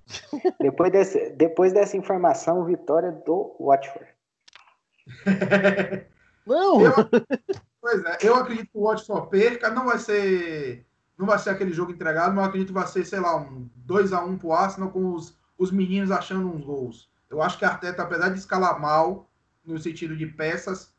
depois, 0.59 0.91
desse, 0.91 1.29
depois 1.31 1.73
dessa 1.73 1.95
informação, 1.95 2.65
vitória 2.65 3.11
do 3.11 3.55
Watford. 3.59 4.09
Não! 6.45 6.81
Eu, 6.81 6.93
pois 7.79 8.03
é, 8.03 8.17
eu 8.21 8.35
acredito 8.35 8.71
que 8.71 8.77
o 8.77 8.83
Watford 8.83 9.05
só 9.05 9.21
perca, 9.21 9.69
não 9.69 9.85
vai 9.85 9.97
ser 9.97 10.85
não 11.17 11.27
vai 11.27 11.37
ser 11.37 11.51
aquele 11.51 11.71
jogo 11.71 11.91
entregado, 11.91 12.33
mas 12.33 12.43
eu 12.43 12.49
acredito 12.49 12.67
que 12.69 12.73
vai 12.73 12.87
ser, 12.87 13.05
sei 13.05 13.19
lá, 13.19 13.35
um 13.37 13.69
2x1 13.87 14.27
um 14.27 14.37
pro 14.37 14.51
Arsenal 14.51 14.89
com 14.89 15.13
os, 15.13 15.37
os 15.57 15.71
meninos 15.71 16.11
achando 16.11 16.49
uns 16.49 16.63
gols. 16.63 17.09
Eu 17.29 17.41
acho 17.41 17.57
que 17.57 17.65
a 17.65 17.69
Arteta, 17.69 18.03
apesar 18.03 18.29
de 18.29 18.39
escalar 18.39 18.79
mal, 18.79 19.29
no 19.63 19.77
sentido 19.79 20.15
de 20.15 20.25
peças, 20.25 20.92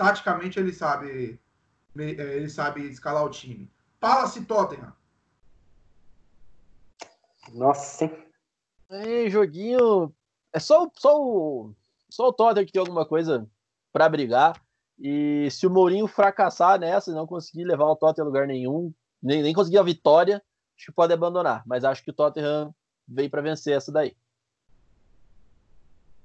taticamente 0.00 0.58
ele 0.58 0.72
sabe 0.72 1.38
é, 1.98 2.02
ele 2.02 2.48
sabe 2.48 2.88
escalar 2.88 3.22
o 3.22 3.28
time. 3.28 3.70
Palace 4.00 4.42
Tottenham. 4.46 4.94
Nossa. 7.52 8.10
É, 8.88 9.28
joguinho. 9.28 10.10
É 10.54 10.58
só, 10.58 10.90
só, 10.96 11.22
o, 11.22 11.74
só 12.08 12.28
o 12.28 12.32
Tottenham 12.32 12.64
que 12.64 12.72
tem 12.72 12.80
alguma 12.80 13.04
coisa 13.04 13.46
para 13.92 14.08
brigar. 14.08 14.58
E 14.98 15.50
se 15.50 15.66
o 15.66 15.70
Mourinho 15.70 16.06
fracassar 16.06 16.80
nessa 16.80 17.10
e 17.10 17.14
não 17.14 17.26
conseguir 17.26 17.64
levar 17.64 17.84
o 17.84 17.96
Tottenham 17.96 18.24
a 18.24 18.28
lugar 18.28 18.46
nenhum, 18.46 18.94
nem, 19.22 19.42
nem 19.42 19.52
conseguir 19.52 19.78
a 19.78 19.82
vitória, 19.82 20.42
acho 20.76 20.86
que 20.86 20.92
pode 20.92 21.12
abandonar. 21.12 21.62
Mas 21.66 21.84
acho 21.84 22.02
que 22.02 22.10
o 22.10 22.14
Tottenham 22.14 22.74
veio 23.06 23.28
para 23.28 23.42
vencer 23.42 23.76
essa 23.76 23.92
daí. 23.92 24.16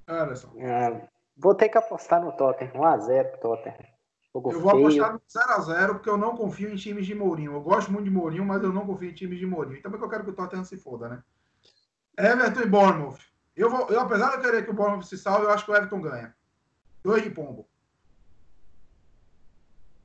Anderson. 0.08 0.54
É, 0.58 1.10
Vou 1.38 1.54
ter 1.54 1.70
que 1.70 1.78
apostar 1.78 2.24
no 2.24 2.32
Tottenham. 2.32 2.74
1x0 2.74 3.40
Tottenham. 3.40 3.96
Jogo 4.34 4.52
eu 4.52 4.60
vou 4.60 4.90
feio. 4.90 5.04
apostar 5.04 5.60
no 5.60 5.66
0x0 5.66 5.88
porque 5.94 6.10
eu 6.10 6.18
não 6.18 6.36
confio 6.36 6.70
em 6.70 6.76
times 6.76 7.06
de 7.06 7.16
Mourinho. 7.16 7.54
Eu 7.54 7.62
gosto 7.62 7.92
muito 7.92 8.06
de 8.06 8.12
Mourinho, 8.12 8.46
mas 8.46 8.64
eu 8.64 8.72
não 8.72 8.86
confio 8.86 9.10
em 9.10 9.14
times 9.14 9.40
de 9.40 9.46
Mourinho. 9.46 9.78
E 9.78 9.82
também 9.82 10.00
que 10.00 10.06
eu 10.06 10.10
quero 10.10 10.24
que 10.24 10.30
o 10.30 10.36
Tottenham 10.36 10.64
se 10.64 10.78
foda, 10.78 11.10
né? 11.10 11.24
Everton 12.18 12.62
e 12.62 12.66
Bournemouth. 12.66 13.20
Eu, 13.56 13.70
vou, 13.70 13.88
eu, 13.88 14.00
apesar 14.00 14.32
de 14.32 14.36
eu 14.36 14.42
querer 14.42 14.66
que 14.66 14.72
o 14.72 14.74
Bournemouth 14.74 15.04
se 15.04 15.18
salve, 15.18 15.46
eu 15.46 15.52
acho 15.52 15.66
que 15.66 15.72
o 15.72 15.76
Everton 15.76 16.02
ganha. 16.02 16.36
Dois 17.04 17.24
de 17.24 17.30
pombo. 17.30 17.62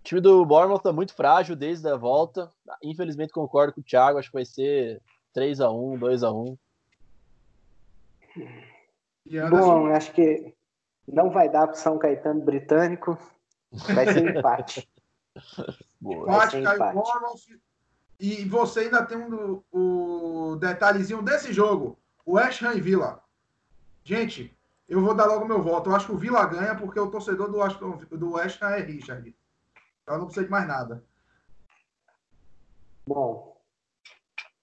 O 0.00 0.02
time 0.02 0.20
do 0.20 0.44
Bournemouth 0.44 0.80
tá 0.80 0.92
muito 0.92 1.14
frágil 1.14 1.54
desde 1.54 1.88
a 1.88 1.96
volta. 1.96 2.50
Infelizmente 2.82 3.32
concordo 3.32 3.72
com 3.72 3.80
o 3.80 3.84
Thiago, 3.84 4.18
acho 4.18 4.28
que 4.28 4.36
vai 4.36 4.44
ser 4.44 5.00
3x1, 5.36 5.98
2x1. 5.98 6.58
Bom, 9.50 9.86
acho 9.88 10.12
que 10.12 10.54
não 11.12 11.30
vai 11.30 11.48
dar 11.48 11.66
para 11.66 11.76
São 11.76 11.98
Caetano 11.98 12.40
britânico. 12.40 13.18
Vai 13.94 14.12
ser 14.12 14.36
empate. 14.36 14.88
empate, 16.02 16.56
empate. 16.56 17.62
E 18.18 18.44
você 18.44 18.80
ainda 18.80 19.04
tem 19.04 19.16
um, 19.16 19.62
o 19.72 20.56
detalhezinho 20.56 21.22
desse 21.22 21.52
jogo. 21.52 21.98
O 22.24 22.32
West 22.34 22.62
Ham 22.62 22.74
e 22.74 22.80
Villa. 22.80 23.22
Gente, 24.04 24.56
eu 24.88 25.00
vou 25.00 25.14
dar 25.14 25.26
logo 25.26 25.46
meu 25.46 25.62
voto. 25.62 25.90
Eu 25.90 25.96
acho 25.96 26.06
que 26.06 26.12
o 26.12 26.18
Villa 26.18 26.44
ganha 26.46 26.74
porque 26.74 27.00
o 27.00 27.10
torcedor 27.10 27.50
do, 27.50 27.62
Aston, 27.62 27.96
do 28.10 28.32
West 28.32 28.60
Ham 28.62 28.70
é 28.70 28.80
Richard. 28.80 29.34
Então 30.02 30.18
não 30.18 30.26
precisa 30.26 30.44
de 30.44 30.50
mais 30.50 30.66
nada. 30.66 31.04
Bom, 33.06 33.56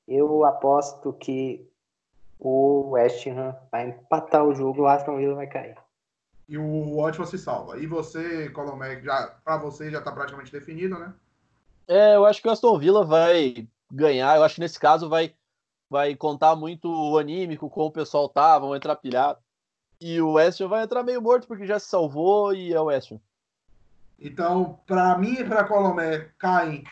eu 0.07 0.45
aposto 0.45 1.11
que 1.13 1.67
o 2.39 2.91
West 2.91 3.25
Ham 3.27 3.55
vai 3.71 3.89
empatar 3.89 4.45
o 4.45 4.53
jogo, 4.53 4.83
o 4.83 4.87
Aston 4.87 5.17
Villa 5.17 5.35
vai 5.35 5.47
cair 5.47 5.75
e 6.47 6.57
o 6.57 6.95
Watford 7.01 7.29
se 7.29 7.37
salva. 7.37 7.77
E 7.77 7.85
você, 7.85 8.49
Colomé, 8.49 9.01
já 9.01 9.35
para 9.43 9.57
você 9.57 9.91
já 9.91 9.99
está 9.99 10.11
praticamente 10.11 10.51
definido, 10.51 10.97
né? 10.97 11.13
É, 11.87 12.15
eu 12.15 12.25
acho 12.25 12.41
que 12.41 12.47
o 12.47 12.51
Aston 12.51 12.77
Villa 12.77 13.05
vai 13.05 13.67
ganhar. 13.91 14.35
Eu 14.35 14.43
acho 14.43 14.55
que 14.55 14.61
nesse 14.61 14.79
caso 14.79 15.09
vai 15.09 15.33
vai 15.89 16.15
contar 16.15 16.55
muito 16.55 16.89
o 16.89 17.17
anímico, 17.17 17.69
como 17.69 17.87
o 17.87 17.91
pessoal 17.91 18.27
tá, 18.27 18.59
vão 18.59 18.75
entrar 18.75 18.95
pilhado. 18.97 19.39
E 19.99 20.21
o 20.21 20.33
West 20.33 20.61
vai 20.61 20.83
entrar 20.83 21.01
meio 21.01 21.21
morto 21.21 21.47
porque 21.47 21.65
já 21.65 21.79
se 21.79 21.87
salvou 21.87 22.53
e 22.53 22.73
é 22.73 22.79
o 22.79 22.85
West. 22.85 23.13
Então, 24.19 24.79
para 24.85 25.17
mim 25.17 25.35
e 25.39 25.43
para 25.43 25.63
Colomé, 25.63 26.29
caem 26.37 26.83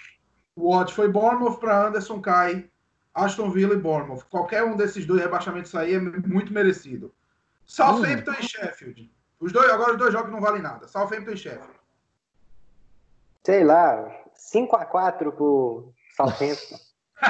o 0.55 0.73
Watford 0.73 1.09
e 1.09 1.13
Bournemouth, 1.13 1.57
para 1.57 1.87
Anderson 1.87 2.21
cai 2.21 2.69
Aston 3.13 3.49
Villa 3.49 3.73
e 3.73 3.79
Bournemouth. 3.79 4.23
Qualquer 4.29 4.63
um 4.63 4.75
desses 4.75 5.05
dois 5.05 5.21
rebaixamentos 5.21 5.73
aí 5.75 5.93
é 5.93 5.99
muito 5.99 6.53
merecido. 6.53 7.13
Southampton 7.65 8.31
hum. 8.31 8.35
e 8.39 8.43
Sheffield. 8.43 9.11
Os 9.39 9.51
dois, 9.51 9.69
agora 9.69 9.93
os 9.93 9.97
dois 9.97 10.13
jogos 10.13 10.31
não 10.31 10.41
valem 10.41 10.61
nada. 10.61 10.87
Southampton 10.87 11.31
e 11.31 11.37
Sheffield. 11.37 11.73
Sei 13.43 13.63
lá, 13.63 14.23
5x4 14.35 15.31
pro 15.31 15.91
Southampton. 16.15 16.77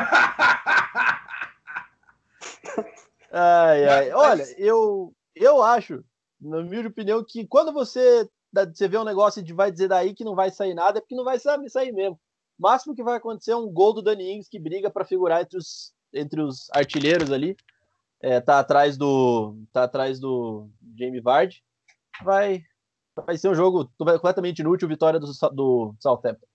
ai, 3.31 3.85
ai. 3.85 4.11
Olha, 4.11 4.43
eu, 4.57 5.13
eu 5.35 5.61
acho, 5.61 6.03
na 6.39 6.63
minha 6.63 6.87
opinião, 6.87 7.23
que 7.23 7.45
quando 7.47 7.73
você, 7.73 8.29
você 8.53 8.87
vê 8.87 8.97
um 8.97 9.03
negócio 9.03 9.43
e 9.45 9.53
vai 9.53 9.71
dizer 9.71 9.87
daí 9.87 10.13
que 10.13 10.23
não 10.23 10.35
vai 10.35 10.51
sair 10.51 10.73
nada, 10.73 10.99
é 10.99 11.01
porque 11.01 11.15
não 11.15 11.25
vai 11.25 11.39
sair 11.39 11.91
mesmo. 11.91 12.19
O 12.57 12.63
máximo 12.63 12.95
que 12.95 13.03
vai 13.03 13.17
acontecer 13.17 13.51
é 13.51 13.57
um 13.57 13.69
gol 13.69 13.93
do 13.93 14.01
Dani 14.01 14.31
Ings 14.31 14.47
que 14.47 14.59
briga 14.59 14.89
para 14.89 15.03
figurar 15.03 15.41
entre 15.41 15.57
os, 15.57 15.93
entre 16.13 16.41
os 16.41 16.69
artilheiros 16.71 17.31
ali. 17.31 17.57
É, 18.21 18.39
tá 18.39 18.59
atrás 18.59 18.97
do 18.97 19.57
tá 19.73 19.83
atrás 19.83 20.19
do 20.19 20.69
Jamie 20.97 21.19
Vardy. 21.19 21.61
Vai 22.23 22.63
vai 23.23 23.37
ser 23.37 23.49
um 23.49 23.55
jogo 23.55 23.89
completamente 23.97 24.59
inútil, 24.59 24.87
vitória 24.87 25.19
do, 25.19 25.27
do 25.53 25.95
Southampton. 25.99 26.45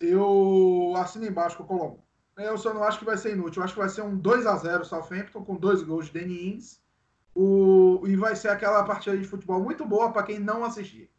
Eu 0.00 0.94
assino 0.96 1.26
embaixo 1.26 1.56
com 1.58 1.64
o 1.64 1.66
Colombo. 1.66 2.04
Eu 2.36 2.58
só 2.58 2.74
não 2.74 2.82
acho 2.82 2.98
que 2.98 3.04
vai 3.04 3.16
ser 3.16 3.32
inútil. 3.32 3.60
Eu 3.60 3.64
acho 3.64 3.74
que 3.74 3.80
vai 3.80 3.88
ser 3.88 4.02
um 4.02 4.16
2 4.16 4.46
a 4.46 4.56
0 4.56 4.84
Southampton 4.84 5.44
com 5.44 5.56
dois 5.56 5.82
gols 5.82 6.06
de 6.06 6.20
Danny 6.20 6.54
Ings. 6.54 6.82
O... 7.34 8.02
E 8.06 8.16
vai 8.16 8.34
ser 8.34 8.48
aquela 8.48 8.82
partida 8.84 9.16
de 9.16 9.24
futebol 9.24 9.60
muito 9.60 9.84
boa 9.84 10.12
para 10.12 10.24
quem 10.24 10.38
não 10.38 10.64
assistir. 10.64 11.10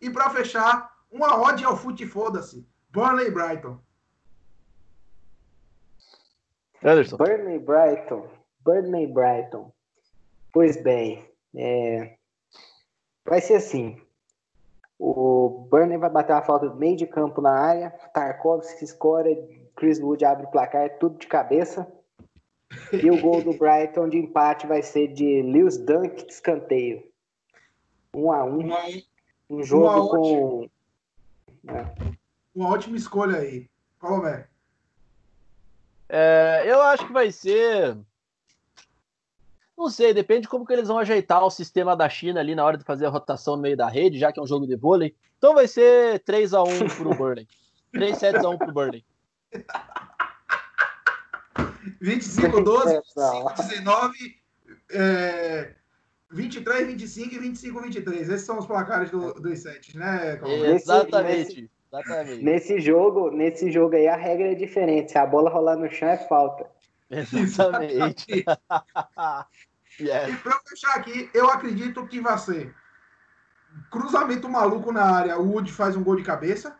E 0.00 0.10
para 0.10 0.30
fechar, 0.30 0.92
uma 1.10 1.40
ode 1.40 1.64
ao 1.64 1.76
fute 1.76 2.06
foda-se. 2.06 2.66
Burnley 2.90 3.30
Brighton. 3.30 3.78
Anderson. 6.82 7.16
Burnley 7.16 7.58
Brighton. 7.58 8.28
Burnley 8.60 9.06
Brighton. 9.06 9.72
Pois 10.52 10.80
bem, 10.82 11.28
é... 11.56 12.16
vai 13.24 13.40
ser 13.40 13.54
assim. 13.54 14.00
O 14.98 15.66
Burnley 15.70 15.98
vai 15.98 16.10
bater 16.10 16.32
uma 16.32 16.42
falta 16.42 16.68
do 16.68 16.76
meio 16.76 16.96
de 16.96 17.06
campo 17.06 17.40
na 17.40 17.50
área. 17.50 17.90
Tarkovsky 18.12 18.84
escora, 18.84 19.28
Chris 19.76 20.00
Wood 20.00 20.24
abre 20.24 20.46
o 20.46 20.50
placar, 20.50 20.98
tudo 20.98 21.18
de 21.18 21.26
cabeça. 21.26 21.86
E 22.92 23.10
o 23.10 23.20
gol 23.20 23.42
do 23.42 23.52
Brighton 23.52 24.08
de 24.08 24.18
empate 24.18 24.66
vai 24.66 24.82
ser 24.82 25.08
de 25.08 25.42
Lewis 25.42 25.76
Dunk 25.78 26.24
de 26.24 26.32
escanteio. 26.32 27.04
Um 28.14 28.32
a 28.32 28.44
um. 28.44 28.68
Um 29.50 29.62
jogo 29.62 30.08
com. 30.08 30.70
É. 31.68 32.14
Uma 32.54 32.70
ótima 32.70 32.96
escolha 32.96 33.38
aí. 33.38 33.68
Colomé. 33.98 34.46
É, 36.08 36.62
eu 36.66 36.80
acho 36.82 37.06
que 37.06 37.12
vai 37.12 37.32
ser. 37.32 37.96
Não 39.84 39.90
sei, 39.90 40.14
depende 40.14 40.42
de 40.42 40.48
como 40.48 40.64
que 40.64 40.72
eles 40.72 40.88
vão 40.88 40.98
ajeitar 40.98 41.44
o 41.44 41.50
sistema 41.50 41.94
da 41.94 42.08
China 42.08 42.40
ali 42.40 42.54
na 42.54 42.64
hora 42.64 42.78
de 42.78 42.84
fazer 42.84 43.04
a 43.04 43.10
rotação 43.10 43.54
no 43.54 43.60
meio 43.60 43.76
da 43.76 43.86
rede, 43.86 44.18
já 44.18 44.32
que 44.32 44.40
é 44.40 44.42
um 44.42 44.46
jogo 44.46 44.66
de 44.66 44.74
vôlei. 44.76 45.14
Então 45.36 45.52
vai 45.52 45.68
ser 45.68 46.20
3 46.20 46.54
a 46.54 46.62
1 46.62 46.88
pro 46.96 47.14
Burnley. 47.14 47.46
3 47.92 48.16
7 48.16 48.46
a 48.46 48.48
1 48.48 48.56
pro 48.56 48.72
Burnley. 48.72 49.04
25 52.00 52.62
12, 52.62 52.94
25 52.94 53.54
19, 53.56 54.40
é, 54.90 55.74
23 56.32 56.86
25 56.86 57.34
e 57.34 57.38
25 57.38 57.82
23. 57.82 58.28
Esses 58.30 58.46
são 58.46 58.58
os 58.58 58.64
placares 58.64 59.10
do, 59.10 59.34
dos 59.34 59.58
sets, 59.58 59.94
né, 59.94 60.38
Colomé? 60.38 60.70
Exatamente. 60.70 61.70
Exatamente. 61.92 62.42
Nesse 62.42 62.80
jogo, 62.80 63.30
nesse 63.30 63.70
jogo 63.70 63.96
aí 63.96 64.08
a 64.08 64.16
regra 64.16 64.52
é 64.52 64.54
diferente. 64.54 65.12
Se 65.12 65.18
a 65.18 65.26
bola 65.26 65.50
rolar 65.50 65.76
no 65.76 65.90
chão 65.90 66.08
é 66.08 66.16
falta. 66.16 66.70
Exatamente. 67.10 68.46
yes. 70.00 70.28
E 70.32 70.36
para 70.36 70.60
fechar 70.68 70.96
aqui, 70.96 71.30
eu 71.34 71.50
acredito 71.50 72.06
que 72.06 72.20
vai 72.20 72.38
ser 72.38 72.74
cruzamento 73.90 74.48
maluco 74.48 74.92
na 74.92 75.04
área. 75.04 75.38
O 75.38 75.50
Wood 75.50 75.72
faz 75.72 75.96
um 75.96 76.04
gol 76.04 76.16
de 76.16 76.22
cabeça. 76.22 76.76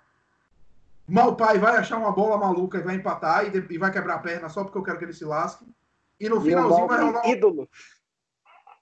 Malpai 1.07 1.59
vai 1.59 1.77
achar 1.77 1.99
uma 1.99 2.13
bola 2.13 2.39
maluca 2.39 2.79
e 2.79 2.83
vai 2.83 2.95
empatar 2.95 3.45
e, 3.45 3.79
vai 3.79 3.91
quebrar 3.91 4.15
a 4.15 4.19
perna 4.19 4.49
só 4.49 4.65
porque 4.65 4.79
eu 4.79 4.83
quero 4.83 4.99
que 4.99 5.05
ele 5.05 5.13
se 5.13 5.25
lasque. 5.25 5.67
E 6.19 6.29
no 6.29 6.41
finalzinho 6.41 6.87
vai 6.87 7.03
rolar. 7.03 7.29
Ídolo. 7.29 7.69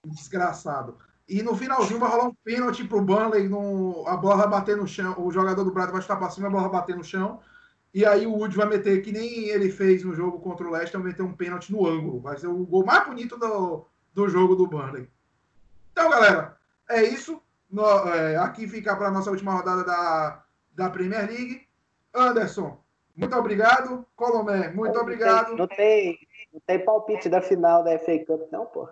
Desgraçado. 0.05 0.99
E 1.29 1.42
no 1.42 1.57
finalzinho 1.57 1.99
vai 1.99 2.11
rolar 2.11 2.29
um 2.29 2.35
pênalti 2.45 2.85
pro 2.85 3.01
Burnley, 3.01 3.49
no, 3.49 4.05
a 4.07 4.16
bola 4.16 4.37
vai 4.37 4.49
bater 4.49 4.77
no 4.77 4.87
chão, 4.87 5.14
o 5.18 5.31
jogador 5.31 5.64
do 5.64 5.73
Brighton 5.73 5.92
vai 5.92 6.01
estar 6.01 6.16
para 6.16 6.31
cima, 6.31 6.49
a 6.49 6.51
bola 6.51 6.68
vai 6.68 6.81
bater 6.81 6.97
no 6.97 7.05
chão. 7.05 7.40
E 7.95 8.05
aí 8.05 8.27
o 8.27 8.33
Wood 8.33 8.57
vai 8.57 8.66
meter, 8.66 9.03
que 9.03 9.12
nem 9.12 9.49
ele 9.49 9.71
fez 9.71 10.05
no 10.05 10.14
jogo 10.14 10.40
contra 10.40 10.66
o 10.66 10.71
Leicester, 10.71 11.01
vai 11.01 11.11
meter 11.11 11.23
um 11.23 11.35
pênalti 11.35 11.73
no 11.73 11.87
ângulo. 11.87 12.21
Vai 12.21 12.38
ser 12.38 12.49
o 12.49 12.64
gol 12.64 12.85
mais 12.85 13.07
bonito 13.07 13.38
do, 13.38 13.87
do 14.14 14.29
jogo 14.29 14.55
do 14.55 14.66
Burnley. 14.66 15.09
Então, 15.92 16.11
galera, 16.11 16.57
é 16.88 17.03
isso. 17.03 17.42
No, 17.70 17.85
é, 18.09 18.37
aqui 18.37 18.68
fica 18.68 18.94
para 18.94 19.09
a 19.09 19.11
nossa 19.11 19.31
última 19.31 19.55
rodada 19.55 19.85
da, 19.85 20.44
da 20.75 20.90
Premier 20.90 21.27
League. 21.27 21.66
Anderson, 22.14 22.79
muito 23.16 23.35
obrigado. 23.37 24.07
Colomé, 24.14 24.68
muito 24.68 24.94
não 24.94 25.03
obrigado. 25.03 25.46
Tem, 25.48 25.57
não, 25.57 25.66
tem, 25.66 26.29
não 26.53 26.61
tem 26.66 26.85
palpite 26.85 27.29
da 27.29 27.40
final 27.40 27.83
da 27.83 27.98
FA 27.98 28.18
Cup, 28.27 28.51
não, 28.53 28.66
pô. 28.66 28.88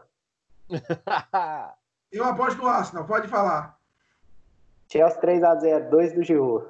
Eu 2.11 2.25
aposto 2.25 2.59
no 2.59 2.67
Arsenal, 2.67 3.05
pode 3.05 3.29
falar. 3.29 3.79
Chelsea 4.91 5.21
3x0, 5.21 5.89
2 5.89 6.13
do 6.15 6.23
Giroud. 6.23 6.67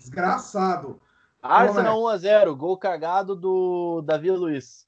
Desgraçado. 0.00 1.00
Arsenal 1.40 2.00
1x0, 2.00 2.56
gol 2.56 2.76
cagado 2.76 3.36
do 3.36 4.02
Davi 4.02 4.30
Luiz. 4.30 4.87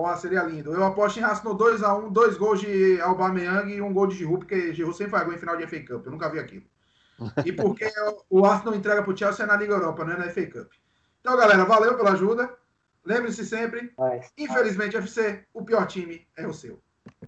Ó, 0.00 0.14
seria 0.14 0.44
lindo. 0.44 0.72
Eu 0.72 0.84
aposto 0.84 1.18
em 1.18 1.24
Arsenal 1.24 1.58
2x1, 1.58 2.12
dois 2.12 2.38
gols 2.38 2.60
de 2.60 3.00
Aubameyang 3.00 3.68
e 3.74 3.82
um 3.82 3.92
gol 3.92 4.06
de 4.06 4.14
Giroud, 4.14 4.38
porque 4.38 4.72
Giroud 4.72 4.96
sempre 4.96 5.10
faz 5.10 5.24
gol 5.24 5.34
em 5.34 5.38
final 5.38 5.56
de 5.56 5.66
FA 5.66 5.80
Cup. 5.80 6.06
Eu 6.06 6.12
nunca 6.12 6.30
vi 6.30 6.38
aquilo. 6.38 6.62
E 7.44 7.50
porque 7.50 7.84
o 8.30 8.46
Arsenal 8.46 8.76
entrega 8.76 9.02
pro 9.02 9.16
Chelsea 9.16 9.44
na 9.44 9.56
Liga 9.56 9.74
Europa, 9.74 10.04
não 10.04 10.12
é 10.12 10.16
na 10.16 10.30
FA 10.30 10.46
Cup. 10.46 10.70
Então, 11.20 11.36
galera, 11.36 11.64
valeu 11.64 11.96
pela 11.96 12.12
ajuda. 12.12 12.48
Lembre-se 13.04 13.44
sempre, 13.44 13.92
infelizmente, 14.36 14.96
FC, 14.96 15.44
o 15.52 15.64
pior 15.64 15.84
time 15.88 16.24
é 16.36 16.46
o 16.46 16.54
seu. 16.54 16.80